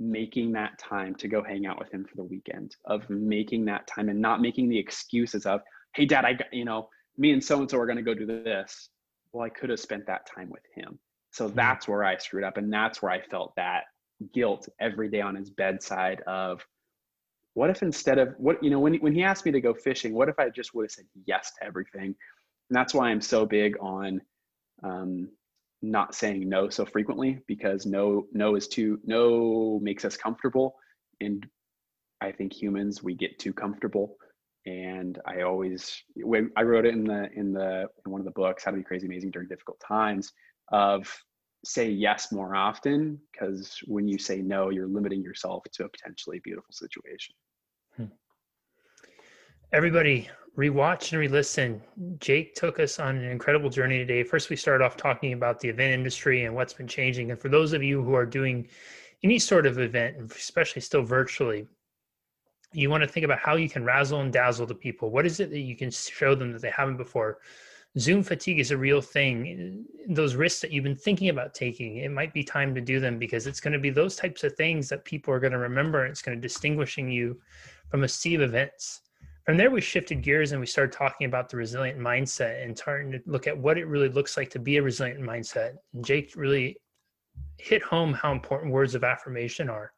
making 0.00 0.52
that 0.52 0.78
time 0.78 1.14
to 1.14 1.28
go 1.28 1.42
hang 1.42 1.66
out 1.66 1.78
with 1.78 1.92
him 1.92 2.04
for 2.04 2.16
the 2.16 2.24
weekend 2.24 2.74
of 2.86 3.08
making 3.10 3.66
that 3.66 3.86
time 3.86 4.08
and 4.08 4.20
not 4.20 4.40
making 4.40 4.68
the 4.68 4.78
excuses 4.78 5.44
of 5.44 5.60
hey 5.94 6.06
dad 6.06 6.24
i 6.24 6.32
got 6.32 6.52
you 6.52 6.64
know 6.64 6.88
me 7.18 7.32
and 7.32 7.44
so 7.44 7.60
and 7.60 7.70
so 7.70 7.78
are 7.78 7.84
going 7.84 7.98
to 7.98 8.02
go 8.02 8.14
do 8.14 8.24
this 8.24 8.88
well 9.32 9.44
i 9.44 9.50
could 9.50 9.68
have 9.68 9.78
spent 9.78 10.06
that 10.06 10.26
time 10.26 10.48
with 10.48 10.62
him 10.74 10.98
so 11.32 11.48
hmm. 11.48 11.54
that's 11.54 11.86
where 11.86 12.02
i 12.02 12.16
screwed 12.16 12.44
up 12.44 12.56
and 12.56 12.72
that's 12.72 13.02
where 13.02 13.12
i 13.12 13.20
felt 13.20 13.52
that 13.56 13.84
guilt 14.32 14.68
every 14.80 15.08
day 15.08 15.20
on 15.20 15.34
his 15.34 15.50
bedside 15.50 16.20
of 16.26 16.64
what 17.54 17.70
if 17.70 17.82
instead 17.82 18.18
of 18.18 18.34
what 18.38 18.62
you 18.62 18.70
know 18.70 18.78
when 18.78 18.94
when 18.96 19.12
he 19.12 19.22
asked 19.22 19.44
me 19.44 19.52
to 19.52 19.60
go 19.60 19.74
fishing 19.74 20.14
what 20.14 20.28
if 20.28 20.38
i 20.38 20.48
just 20.48 20.74
would 20.74 20.84
have 20.84 20.90
said 20.90 21.06
yes 21.26 21.52
to 21.58 21.66
everything? 21.66 22.14
And 22.68 22.76
that's 22.76 22.94
why 22.94 23.08
i'm 23.08 23.20
so 23.20 23.44
big 23.44 23.76
on 23.80 24.20
um, 24.82 25.28
not 25.82 26.14
saying 26.14 26.48
no 26.48 26.68
so 26.68 26.84
frequently 26.84 27.40
because 27.46 27.86
no 27.86 28.26
no 28.32 28.54
is 28.54 28.68
too 28.68 28.98
no 29.04 29.78
makes 29.82 30.04
us 30.04 30.16
comfortable. 30.16 30.76
And 31.20 31.46
i 32.20 32.30
think 32.30 32.52
humans 32.52 33.02
we 33.02 33.14
get 33.14 33.38
too 33.38 33.52
comfortable. 33.52 34.16
And 34.66 35.18
i 35.26 35.42
always 35.42 36.02
when 36.16 36.50
i 36.56 36.62
wrote 36.62 36.86
it 36.86 36.94
in 36.94 37.04
the 37.04 37.30
in 37.34 37.52
the 37.52 37.88
in 38.04 38.12
one 38.12 38.20
of 38.20 38.26
the 38.26 38.30
books 38.32 38.64
how 38.64 38.70
to 38.70 38.76
be 38.76 38.82
crazy 38.82 39.06
amazing 39.06 39.30
during 39.30 39.48
difficult 39.48 39.80
times 39.80 40.32
of 40.70 41.12
say 41.64 41.90
yes 41.90 42.32
more 42.32 42.54
often 42.56 43.20
because 43.30 43.78
when 43.86 44.08
you 44.08 44.18
say 44.18 44.40
no, 44.40 44.70
you're 44.70 44.88
limiting 44.88 45.22
yourself 45.22 45.64
to 45.72 45.84
a 45.84 45.88
potentially 45.88 46.40
beautiful 46.42 46.72
situation. 46.72 47.34
Hmm. 47.96 48.04
Everybody, 49.72 50.28
rewatch 50.56 51.12
and 51.12 51.20
re-listen. 51.20 51.80
Jake 52.18 52.54
took 52.54 52.80
us 52.80 52.98
on 52.98 53.16
an 53.16 53.24
incredible 53.24 53.70
journey 53.70 53.98
today. 53.98 54.22
First, 54.24 54.50
we 54.50 54.56
started 54.56 54.84
off 54.84 54.96
talking 54.96 55.32
about 55.32 55.60
the 55.60 55.68
event 55.68 55.92
industry 55.92 56.44
and 56.44 56.54
what's 56.54 56.72
been 56.72 56.88
changing. 56.88 57.30
And 57.30 57.38
for 57.38 57.48
those 57.48 57.72
of 57.72 57.82
you 57.82 58.02
who 58.02 58.14
are 58.14 58.26
doing 58.26 58.66
any 59.22 59.38
sort 59.38 59.66
of 59.66 59.78
event, 59.78 60.16
especially 60.32 60.82
still 60.82 61.02
virtually, 61.02 61.68
You 62.72 62.88
want 62.88 63.02
to 63.02 63.08
think 63.08 63.24
about 63.24 63.40
how 63.40 63.56
you 63.56 63.68
can 63.68 63.84
razzle 63.84 64.20
and 64.20 64.32
dazzle 64.32 64.66
the 64.66 64.74
people. 64.74 65.10
What 65.10 65.26
is 65.26 65.40
it 65.40 65.50
that 65.50 65.58
you 65.58 65.76
can 65.76 65.90
show 65.90 66.34
them 66.36 66.52
that 66.52 66.62
they 66.62 66.70
haven't 66.70 66.98
before? 66.98 67.38
Zoom 67.98 68.22
fatigue 68.22 68.60
is 68.60 68.70
a 68.70 68.76
real 68.76 69.00
thing. 69.00 69.84
Those 70.08 70.36
risks 70.36 70.60
that 70.60 70.70
you've 70.70 70.84
been 70.84 70.96
thinking 70.96 71.28
about 71.28 71.54
taking, 71.54 71.98
it 71.98 72.10
might 72.10 72.32
be 72.32 72.44
time 72.44 72.74
to 72.74 72.80
do 72.80 73.00
them 73.00 73.18
because 73.18 73.46
it's 73.46 73.60
going 73.60 73.72
to 73.72 73.80
be 73.80 73.90
those 73.90 74.14
types 74.14 74.44
of 74.44 74.54
things 74.54 74.88
that 74.88 75.04
people 75.04 75.34
are 75.34 75.40
going 75.40 75.52
to 75.52 75.58
remember. 75.58 76.06
It's 76.06 76.22
going 76.22 76.36
to 76.36 76.40
distinguishing 76.40 77.10
you 77.10 77.40
from 77.90 78.04
a 78.04 78.08
sea 78.08 78.36
of 78.36 78.42
events. 78.42 79.02
From 79.44 79.56
there, 79.56 79.70
we 79.70 79.80
shifted 79.80 80.22
gears 80.22 80.52
and 80.52 80.60
we 80.60 80.66
started 80.66 80.92
talking 80.92 81.26
about 81.26 81.48
the 81.48 81.56
resilient 81.56 81.98
mindset 81.98 82.62
and 82.62 82.78
starting 82.78 83.10
to 83.10 83.20
look 83.26 83.48
at 83.48 83.58
what 83.58 83.78
it 83.78 83.86
really 83.86 84.08
looks 84.08 84.36
like 84.36 84.50
to 84.50 84.60
be 84.60 84.76
a 84.76 84.82
resilient 84.82 85.20
mindset. 85.20 85.72
Jake 86.02 86.34
really 86.36 86.76
hit 87.58 87.82
home 87.82 88.12
how 88.12 88.30
important 88.30 88.72
words 88.72 88.94
of 88.94 89.02
affirmation 89.02 89.68
are 89.68 89.92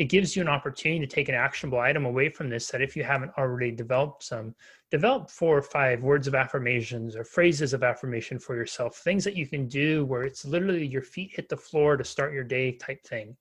it 0.00 0.08
gives 0.08 0.34
you 0.34 0.40
an 0.40 0.48
opportunity 0.48 0.98
to 0.98 1.14
take 1.14 1.28
an 1.28 1.34
actionable 1.34 1.78
item 1.78 2.06
away 2.06 2.30
from 2.30 2.48
this 2.48 2.68
that 2.68 2.80
if 2.80 2.96
you 2.96 3.04
haven't 3.04 3.36
already 3.36 3.70
developed 3.70 4.22
some 4.22 4.54
develop 4.90 5.28
four 5.28 5.58
or 5.58 5.62
five 5.62 6.02
words 6.02 6.26
of 6.26 6.34
affirmations 6.34 7.14
or 7.14 7.22
phrases 7.22 7.74
of 7.74 7.82
affirmation 7.82 8.38
for 8.38 8.56
yourself 8.56 8.96
things 8.96 9.24
that 9.24 9.36
you 9.36 9.46
can 9.46 9.68
do 9.68 10.06
where 10.06 10.22
it's 10.22 10.46
literally 10.46 10.86
your 10.86 11.02
feet 11.02 11.30
hit 11.34 11.50
the 11.50 11.56
floor 11.56 11.98
to 11.98 12.02
start 12.02 12.32
your 12.32 12.42
day 12.42 12.72
type 12.72 13.04
thing. 13.04 13.36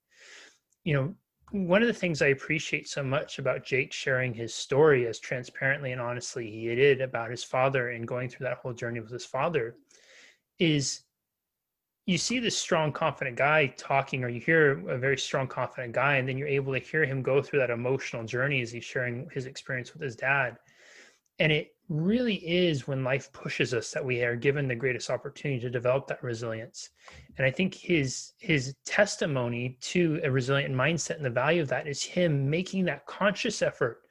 You 0.84 0.94
know 0.96 1.16
one 1.52 1.82
of 1.82 1.88
the 1.88 1.94
things 1.94 2.22
i 2.22 2.28
appreciate 2.28 2.90
so 2.90 3.02
much 3.02 3.40
about 3.40 3.66
jake 3.66 3.94
sharing 3.94 4.34
his 4.34 4.54
story 4.54 5.08
as 5.08 5.18
transparently 5.18 5.94
and 5.94 6.02
honestly 6.02 6.52
he 6.52 6.76
did 6.76 7.00
about 7.00 7.32
his 7.32 7.44
father 7.44 7.92
and 7.92 8.06
going 8.06 8.28
through 8.28 8.44
that 8.44 8.58
whole 8.58 8.74
journey 8.74 9.00
with 9.00 9.12
his 9.12 9.26
father 9.26 9.76
is 10.60 11.04
you 12.10 12.18
see 12.18 12.40
this 12.40 12.58
strong, 12.58 12.92
confident 12.92 13.38
guy 13.38 13.68
talking, 13.78 14.24
or 14.24 14.30
you 14.30 14.42
hear 14.42 14.80
a 14.90 14.98
very 14.98 15.16
strong, 15.16 15.46
confident 15.48 15.94
guy, 15.94 16.16
and 16.16 16.28
then 16.28 16.40
you're 16.40 16.48
able 16.48 16.74
to 16.74 16.80
hear 16.80 17.06
him 17.06 17.22
go 17.22 17.40
through 17.40 17.60
that 17.60 17.70
emotional 17.70 18.24
journey 18.24 18.62
as 18.62 18.72
he's 18.72 18.84
sharing 18.84 19.30
his 19.32 19.46
experience 19.46 19.94
with 19.94 20.02
his 20.02 20.16
dad. 20.16 20.58
And 21.38 21.52
it 21.52 21.76
really 21.88 22.38
is 22.38 22.88
when 22.88 23.04
life 23.04 23.32
pushes 23.32 23.76
us 23.76 23.92
that 23.92 24.04
we 24.04 24.24
are 24.24 24.36
given 24.36 24.68
the 24.68 24.74
greatest 24.74 25.12
opportunity 25.12 25.62
to 25.62 25.70
develop 25.70 26.08
that 26.08 26.24
resilience. 26.24 26.90
And 27.38 27.46
I 27.46 27.52
think 27.52 27.76
his 27.76 28.34
his 28.40 28.74
testimony 28.86 29.78
to 29.82 30.20
a 30.24 30.32
resilient 30.32 30.74
mindset 30.74 31.18
and 31.18 31.26
the 31.26 31.30
value 31.30 31.62
of 31.62 31.68
that 31.68 31.88
is 31.88 32.02
him 32.02 32.50
making 32.50 32.86
that 32.86 33.06
conscious 33.06 33.62
effort 33.62 34.02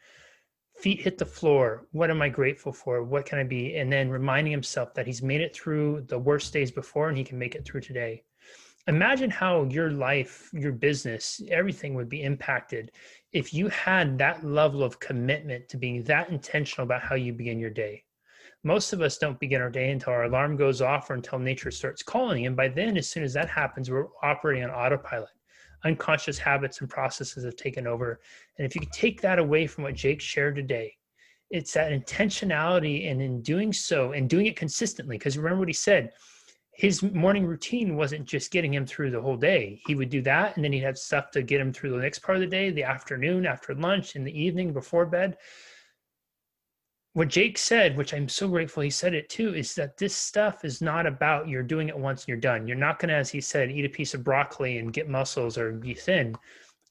feet 0.80 1.00
hit 1.00 1.18
the 1.18 1.26
floor. 1.26 1.86
What 1.92 2.10
am 2.10 2.22
I 2.22 2.28
grateful 2.28 2.72
for? 2.72 3.02
What 3.02 3.26
can 3.26 3.38
I 3.38 3.44
be? 3.44 3.76
And 3.76 3.92
then 3.92 4.08
reminding 4.08 4.52
himself 4.52 4.94
that 4.94 5.06
he's 5.06 5.22
made 5.22 5.40
it 5.40 5.54
through 5.54 6.02
the 6.08 6.18
worst 6.18 6.52
days 6.52 6.70
before 6.70 7.08
and 7.08 7.18
he 7.18 7.24
can 7.24 7.38
make 7.38 7.54
it 7.54 7.64
through 7.64 7.80
today. 7.80 8.22
Imagine 8.86 9.28
how 9.28 9.64
your 9.64 9.90
life, 9.90 10.48
your 10.54 10.72
business, 10.72 11.42
everything 11.50 11.94
would 11.94 12.08
be 12.08 12.22
impacted 12.22 12.90
if 13.32 13.52
you 13.52 13.68
had 13.68 14.16
that 14.16 14.44
level 14.44 14.82
of 14.82 14.98
commitment 14.98 15.68
to 15.68 15.76
being 15.76 16.02
that 16.04 16.30
intentional 16.30 16.84
about 16.84 17.02
how 17.02 17.14
you 17.14 17.32
begin 17.32 17.58
your 17.58 17.70
day. 17.70 18.04
Most 18.64 18.92
of 18.92 19.02
us 19.02 19.18
don't 19.18 19.38
begin 19.38 19.60
our 19.60 19.70
day 19.70 19.90
until 19.90 20.14
our 20.14 20.24
alarm 20.24 20.56
goes 20.56 20.80
off 20.80 21.10
or 21.10 21.14
until 21.14 21.38
nature 21.38 21.70
starts 21.70 22.02
calling. 22.02 22.46
And 22.46 22.56
by 22.56 22.68
then, 22.68 22.96
as 22.96 23.08
soon 23.08 23.24
as 23.24 23.34
that 23.34 23.48
happens, 23.48 23.90
we're 23.90 24.06
operating 24.22 24.64
on 24.64 24.70
autopilot 24.70 25.30
unconscious 25.84 26.38
habits 26.38 26.80
and 26.80 26.90
processes 26.90 27.44
have 27.44 27.56
taken 27.56 27.86
over. 27.86 28.20
And 28.56 28.66
if 28.66 28.74
you 28.74 28.82
take 28.92 29.20
that 29.22 29.38
away 29.38 29.66
from 29.66 29.84
what 29.84 29.94
Jake 29.94 30.20
shared 30.20 30.56
today, 30.56 30.94
it's 31.50 31.72
that 31.72 31.92
intentionality 31.92 33.10
and 33.10 33.22
in 33.22 33.40
doing 33.42 33.72
so 33.72 34.12
and 34.12 34.28
doing 34.28 34.46
it 34.46 34.56
consistently. 34.56 35.16
Because 35.16 35.38
remember 35.38 35.60
what 35.60 35.68
he 35.68 35.74
said, 35.74 36.12
his 36.72 37.02
morning 37.02 37.44
routine 37.44 37.96
wasn't 37.96 38.24
just 38.24 38.50
getting 38.50 38.72
him 38.72 38.86
through 38.86 39.10
the 39.10 39.20
whole 39.20 39.36
day. 39.36 39.80
He 39.86 39.94
would 39.94 40.10
do 40.10 40.22
that 40.22 40.56
and 40.56 40.64
then 40.64 40.72
he'd 40.72 40.80
have 40.80 40.98
stuff 40.98 41.30
to 41.32 41.42
get 41.42 41.60
him 41.60 41.72
through 41.72 41.90
the 41.90 42.02
next 42.02 42.20
part 42.20 42.36
of 42.36 42.40
the 42.40 42.46
day, 42.46 42.70
the 42.70 42.84
afternoon, 42.84 43.46
after 43.46 43.74
lunch, 43.74 44.14
in 44.14 44.24
the 44.24 44.40
evening, 44.40 44.72
before 44.72 45.06
bed 45.06 45.36
what 47.14 47.28
Jake 47.28 47.58
said, 47.58 47.96
which 47.96 48.12
I'm 48.12 48.28
so 48.28 48.48
grateful 48.48 48.82
he 48.82 48.90
said 48.90 49.14
it 49.14 49.28
too, 49.28 49.54
is 49.54 49.74
that 49.74 49.96
this 49.96 50.14
stuff 50.14 50.64
is 50.64 50.80
not 50.80 51.06
about 51.06 51.48
you're 51.48 51.62
doing 51.62 51.88
it 51.88 51.98
once 51.98 52.22
and 52.22 52.28
you're 52.28 52.36
done. 52.36 52.66
You're 52.66 52.76
not 52.76 52.98
going 52.98 53.08
to, 53.08 53.14
as 53.14 53.30
he 53.30 53.40
said, 53.40 53.70
eat 53.70 53.84
a 53.84 53.88
piece 53.88 54.14
of 54.14 54.22
broccoli 54.22 54.78
and 54.78 54.92
get 54.92 55.08
muscles 55.08 55.56
or 55.56 55.72
be 55.72 55.94
thin. 55.94 56.36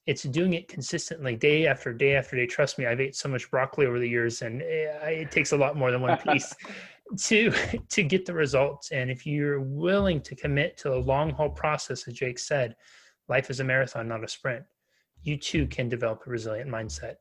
It's 0.06 0.22
doing 0.22 0.54
it 0.54 0.68
consistently, 0.68 1.36
day 1.36 1.66
after 1.66 1.92
day 1.92 2.14
after 2.16 2.36
day. 2.36 2.46
Trust 2.46 2.78
me, 2.78 2.86
I've 2.86 3.00
ate 3.00 3.14
so 3.14 3.28
much 3.28 3.50
broccoli 3.50 3.86
over 3.86 3.98
the 3.98 4.08
years, 4.08 4.42
and 4.42 4.62
eh, 4.62 5.08
it 5.08 5.30
takes 5.30 5.52
a 5.52 5.56
lot 5.56 5.76
more 5.76 5.90
than 5.90 6.00
one 6.00 6.18
piece 6.32 6.54
to 7.24 7.52
to 7.88 8.02
get 8.02 8.26
the 8.26 8.34
results. 8.34 8.90
And 8.90 9.10
if 9.10 9.26
you're 9.26 9.60
willing 9.60 10.20
to 10.22 10.34
commit 10.34 10.76
to 10.78 10.90
the 10.90 10.96
long 10.96 11.30
haul 11.30 11.50
process, 11.50 12.08
as 12.08 12.14
Jake 12.14 12.38
said, 12.38 12.74
life 13.28 13.50
is 13.50 13.60
a 13.60 13.64
marathon, 13.64 14.08
not 14.08 14.24
a 14.24 14.28
sprint. 14.28 14.64
You 15.22 15.36
too 15.36 15.66
can 15.66 15.88
develop 15.88 16.26
a 16.26 16.30
resilient 16.30 16.70
mindset. 16.70 17.16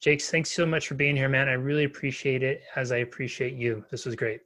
Jakes, 0.00 0.30
thanks 0.30 0.52
so 0.52 0.66
much 0.66 0.88
for 0.88 0.94
being 0.94 1.16
here, 1.16 1.28
man. 1.28 1.48
I 1.48 1.54
really 1.54 1.84
appreciate 1.84 2.42
it 2.42 2.62
as 2.76 2.92
I 2.92 2.98
appreciate 2.98 3.54
you. 3.54 3.84
This 3.90 4.04
was 4.04 4.14
great. 4.14 4.40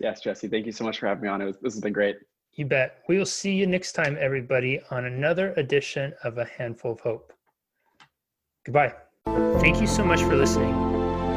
Yes, 0.00 0.20
Jesse, 0.20 0.48
thank 0.48 0.66
you 0.66 0.72
so 0.72 0.84
much 0.84 0.98
for 0.98 1.06
having 1.06 1.22
me 1.22 1.28
on. 1.28 1.40
It 1.40 1.46
was, 1.46 1.56
this 1.58 1.74
has 1.74 1.80
been 1.80 1.92
great. 1.92 2.16
You 2.52 2.66
bet. 2.66 2.98
We 3.08 3.18
will 3.18 3.26
see 3.26 3.52
you 3.52 3.66
next 3.66 3.92
time, 3.92 4.16
everybody, 4.20 4.80
on 4.90 5.06
another 5.06 5.52
edition 5.56 6.12
of 6.24 6.38
A 6.38 6.44
Handful 6.44 6.92
of 6.92 7.00
Hope. 7.00 7.32
Goodbye. 8.64 8.94
Thank 9.24 9.80
you 9.80 9.86
so 9.86 10.04
much 10.04 10.20
for 10.22 10.36
listening. 10.36 10.74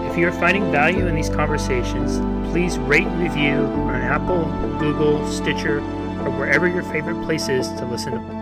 If 0.10 0.18
you 0.18 0.28
are 0.28 0.32
finding 0.32 0.72
value 0.72 1.08
in 1.08 1.16
these 1.16 1.30
conversations, 1.30 2.20
please 2.52 2.78
rate 2.80 3.08
and 3.08 3.22
review 3.22 3.54
on 3.56 4.02
Apple, 4.02 4.46
Google, 4.80 5.26
Stitcher, 5.28 5.80
or 5.80 6.32
wherever 6.32 6.68
your 6.68 6.84
favorite 6.84 7.24
place 7.24 7.50
is 7.50 7.68
to 7.74 7.86
listen 7.86 8.14
to 8.14 8.37